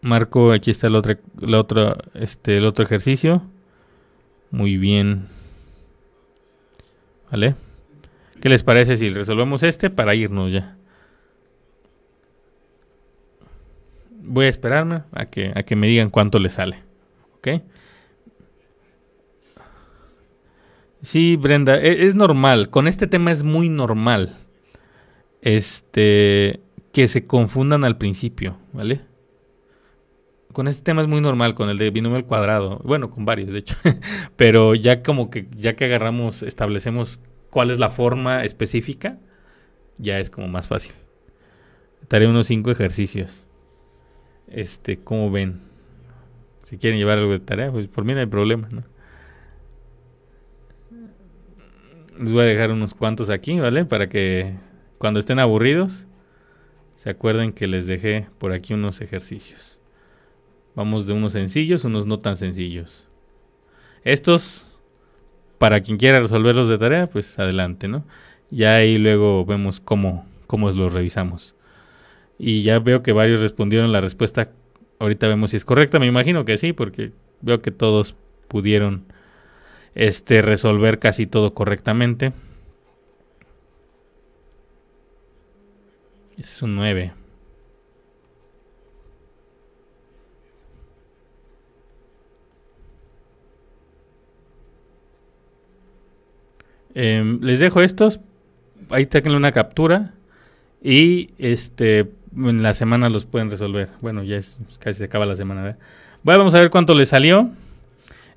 [0.00, 3.42] Marco, aquí está el otro, el otro, este, el otro ejercicio.
[4.52, 5.26] Muy bien.
[7.32, 7.56] ¿Vale?
[8.40, 10.73] ¿Qué les parece si resolvemos este para irnos ya?
[14.24, 16.78] Voy a esperarme a que, a que me digan cuánto le sale.
[17.36, 17.62] ¿Ok?
[21.02, 22.70] Sí, Brenda, es, es, normal.
[22.70, 24.36] Con este tema es muy normal.
[25.42, 26.60] Este.
[26.92, 29.00] Que se confundan al principio, ¿vale?
[30.52, 32.80] Con este tema es muy normal, con el de binomio al cuadrado.
[32.84, 33.76] Bueno, con varios, de hecho.
[34.36, 37.20] Pero ya como que, ya que agarramos, establecemos
[37.50, 39.18] cuál es la forma específica,
[39.98, 40.92] ya es como más fácil.
[42.08, 43.44] Daré unos cinco ejercicios.
[44.48, 45.60] Este, ¿cómo ven?
[46.64, 48.68] Si quieren llevar algo de tarea, pues por mí no hay problema.
[52.18, 53.84] Les voy a dejar unos cuantos aquí, ¿vale?
[53.84, 54.54] Para que
[54.98, 56.06] cuando estén aburridos
[56.96, 59.80] se acuerden que les dejé por aquí unos ejercicios.
[60.74, 63.06] Vamos de unos sencillos, unos no tan sencillos.
[64.04, 64.70] Estos,
[65.58, 68.04] para quien quiera resolverlos de tarea, pues adelante, ¿no?
[68.50, 71.53] Ya ahí luego vemos cómo, cómo los revisamos.
[72.46, 74.50] Y ya veo que varios respondieron la respuesta.
[74.98, 75.98] Ahorita vemos si es correcta.
[75.98, 78.16] Me imagino que sí, porque veo que todos
[78.48, 79.06] pudieron
[79.94, 82.34] este, resolver casi todo correctamente.
[86.36, 87.14] Es un 9.
[96.94, 98.20] Em, les dejo estos.
[98.90, 100.12] Ahí tengan una captura.
[100.82, 103.88] Y este en la semana los pueden resolver.
[104.00, 105.78] Bueno, ya es casi se acaba la semana.
[106.22, 107.50] Bueno, vamos a ver cuánto le salió.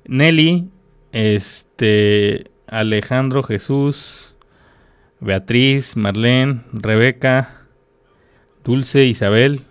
[0.06, 0.68] Nelly,
[1.12, 4.34] este, Alejandro, Jesús,
[5.20, 7.62] Beatriz, Marlene, Rebeca,
[8.64, 9.62] Dulce, Isabel.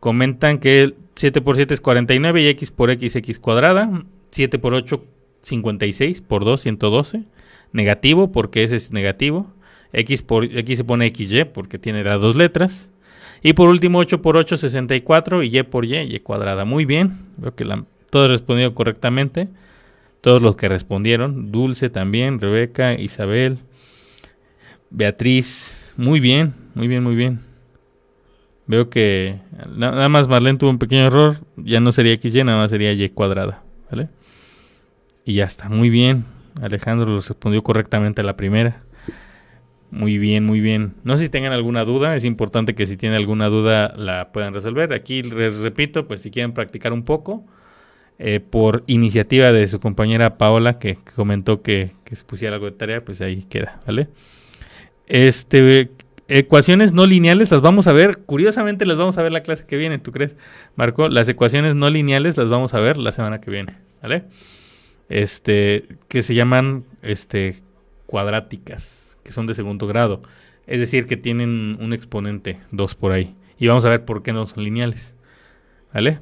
[0.00, 4.04] Comentan que 7 por 7 es 49 y x por x, x cuadrada.
[4.30, 5.04] 7 por 8,
[5.42, 7.24] 56 por 2, 112.
[7.72, 9.52] Negativo porque ese es negativo.
[9.92, 12.88] X, por, X se pone XY porque tiene las dos letras.
[13.42, 16.64] Y por último 8 por 8, 64 y Y por Y, Y cuadrada.
[16.64, 19.48] Muy bien, veo que la, todos respondieron correctamente.
[20.20, 23.58] Todos los que respondieron, Dulce también, Rebeca, Isabel,
[24.90, 27.40] Beatriz, muy bien, muy bien, muy bien.
[28.66, 29.40] Veo que
[29.74, 33.08] nada más Marlene tuvo un pequeño error, ya no sería XY, nada más sería Y
[33.08, 34.08] cuadrada, ¿vale?
[35.24, 36.24] Y ya está, muy bien.
[36.60, 38.82] Alejandro respondió correctamente a la primera.
[39.90, 40.94] Muy bien, muy bien.
[41.02, 44.54] No sé si tengan alguna duda, es importante que si tienen alguna duda la puedan
[44.54, 44.92] resolver.
[44.92, 47.44] Aquí les repito, pues si quieren practicar un poco,
[48.18, 53.04] eh, por iniciativa de su compañera Paola, que, comentó que, se pusiera algo de tarea,
[53.04, 54.08] pues ahí queda, ¿vale?
[55.06, 55.90] Este,
[56.28, 59.76] ecuaciones no lineales las vamos a ver, curiosamente las vamos a ver la clase que
[59.76, 60.36] viene, ¿tú crees,
[60.76, 61.08] Marco?
[61.08, 64.24] Las ecuaciones no lineales las vamos a ver la semana que viene, ¿vale?
[65.08, 67.56] Este, que se llaman, este,
[68.06, 70.22] cuadráticas que son de segundo grado.
[70.66, 73.36] Es decir, que tienen un exponente 2 por ahí.
[73.60, 75.14] Y vamos a ver por qué no son lineales.
[75.94, 76.18] ¿Vale?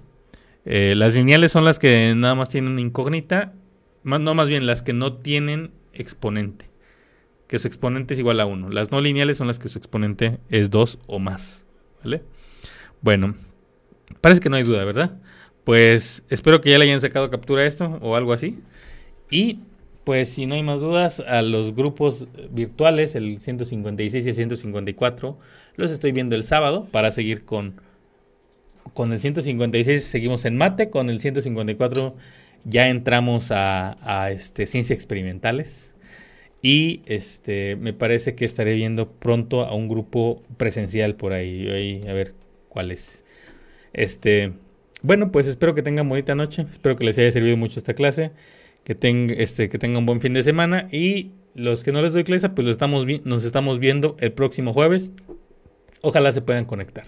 [0.66, 3.54] Eh, las lineales son las que nada más tienen incógnita.
[4.04, 6.68] no, más bien las que no tienen exponente.
[7.46, 8.68] Que su exponente es igual a 1.
[8.68, 11.64] Las no lineales son las que su exponente es 2 o más.
[12.04, 12.22] ¿Vale?
[13.00, 13.36] Bueno,
[14.20, 15.18] parece que no hay duda, ¿verdad?
[15.64, 18.58] Pues espero que ya le hayan sacado captura a esto o algo así.
[19.30, 19.60] Y
[20.08, 25.38] pues si no hay más dudas, a los grupos virtuales, el 156 y el 154,
[25.76, 27.82] los estoy viendo el sábado para seguir con,
[28.94, 32.16] con el 156, seguimos en mate, con el 154
[32.64, 35.94] ya entramos a, este, ciencias experimentales.
[36.62, 42.00] Y este me parece que estaré viendo pronto a un grupo presencial por ahí.
[42.08, 42.32] a ver
[42.70, 43.26] cuál es.
[43.92, 44.54] Este,
[45.02, 46.64] bueno, pues espero que tengan bonita noche.
[46.70, 48.30] Espero que les haya servido mucho esta clase
[48.88, 52.14] que, tenga, este, que tengan un buen fin de semana y los que no les
[52.14, 55.10] doy clase, pues lo estamos nos estamos viendo el próximo jueves.
[56.00, 57.04] Ojalá se puedan conectar.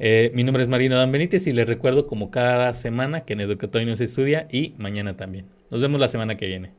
[0.00, 3.40] Eh, mi nombre es Marino Dan Benítez y les recuerdo como cada semana que en
[3.40, 5.46] Educatorio se estudia y mañana también.
[5.70, 6.72] Nos vemos la semana que viene.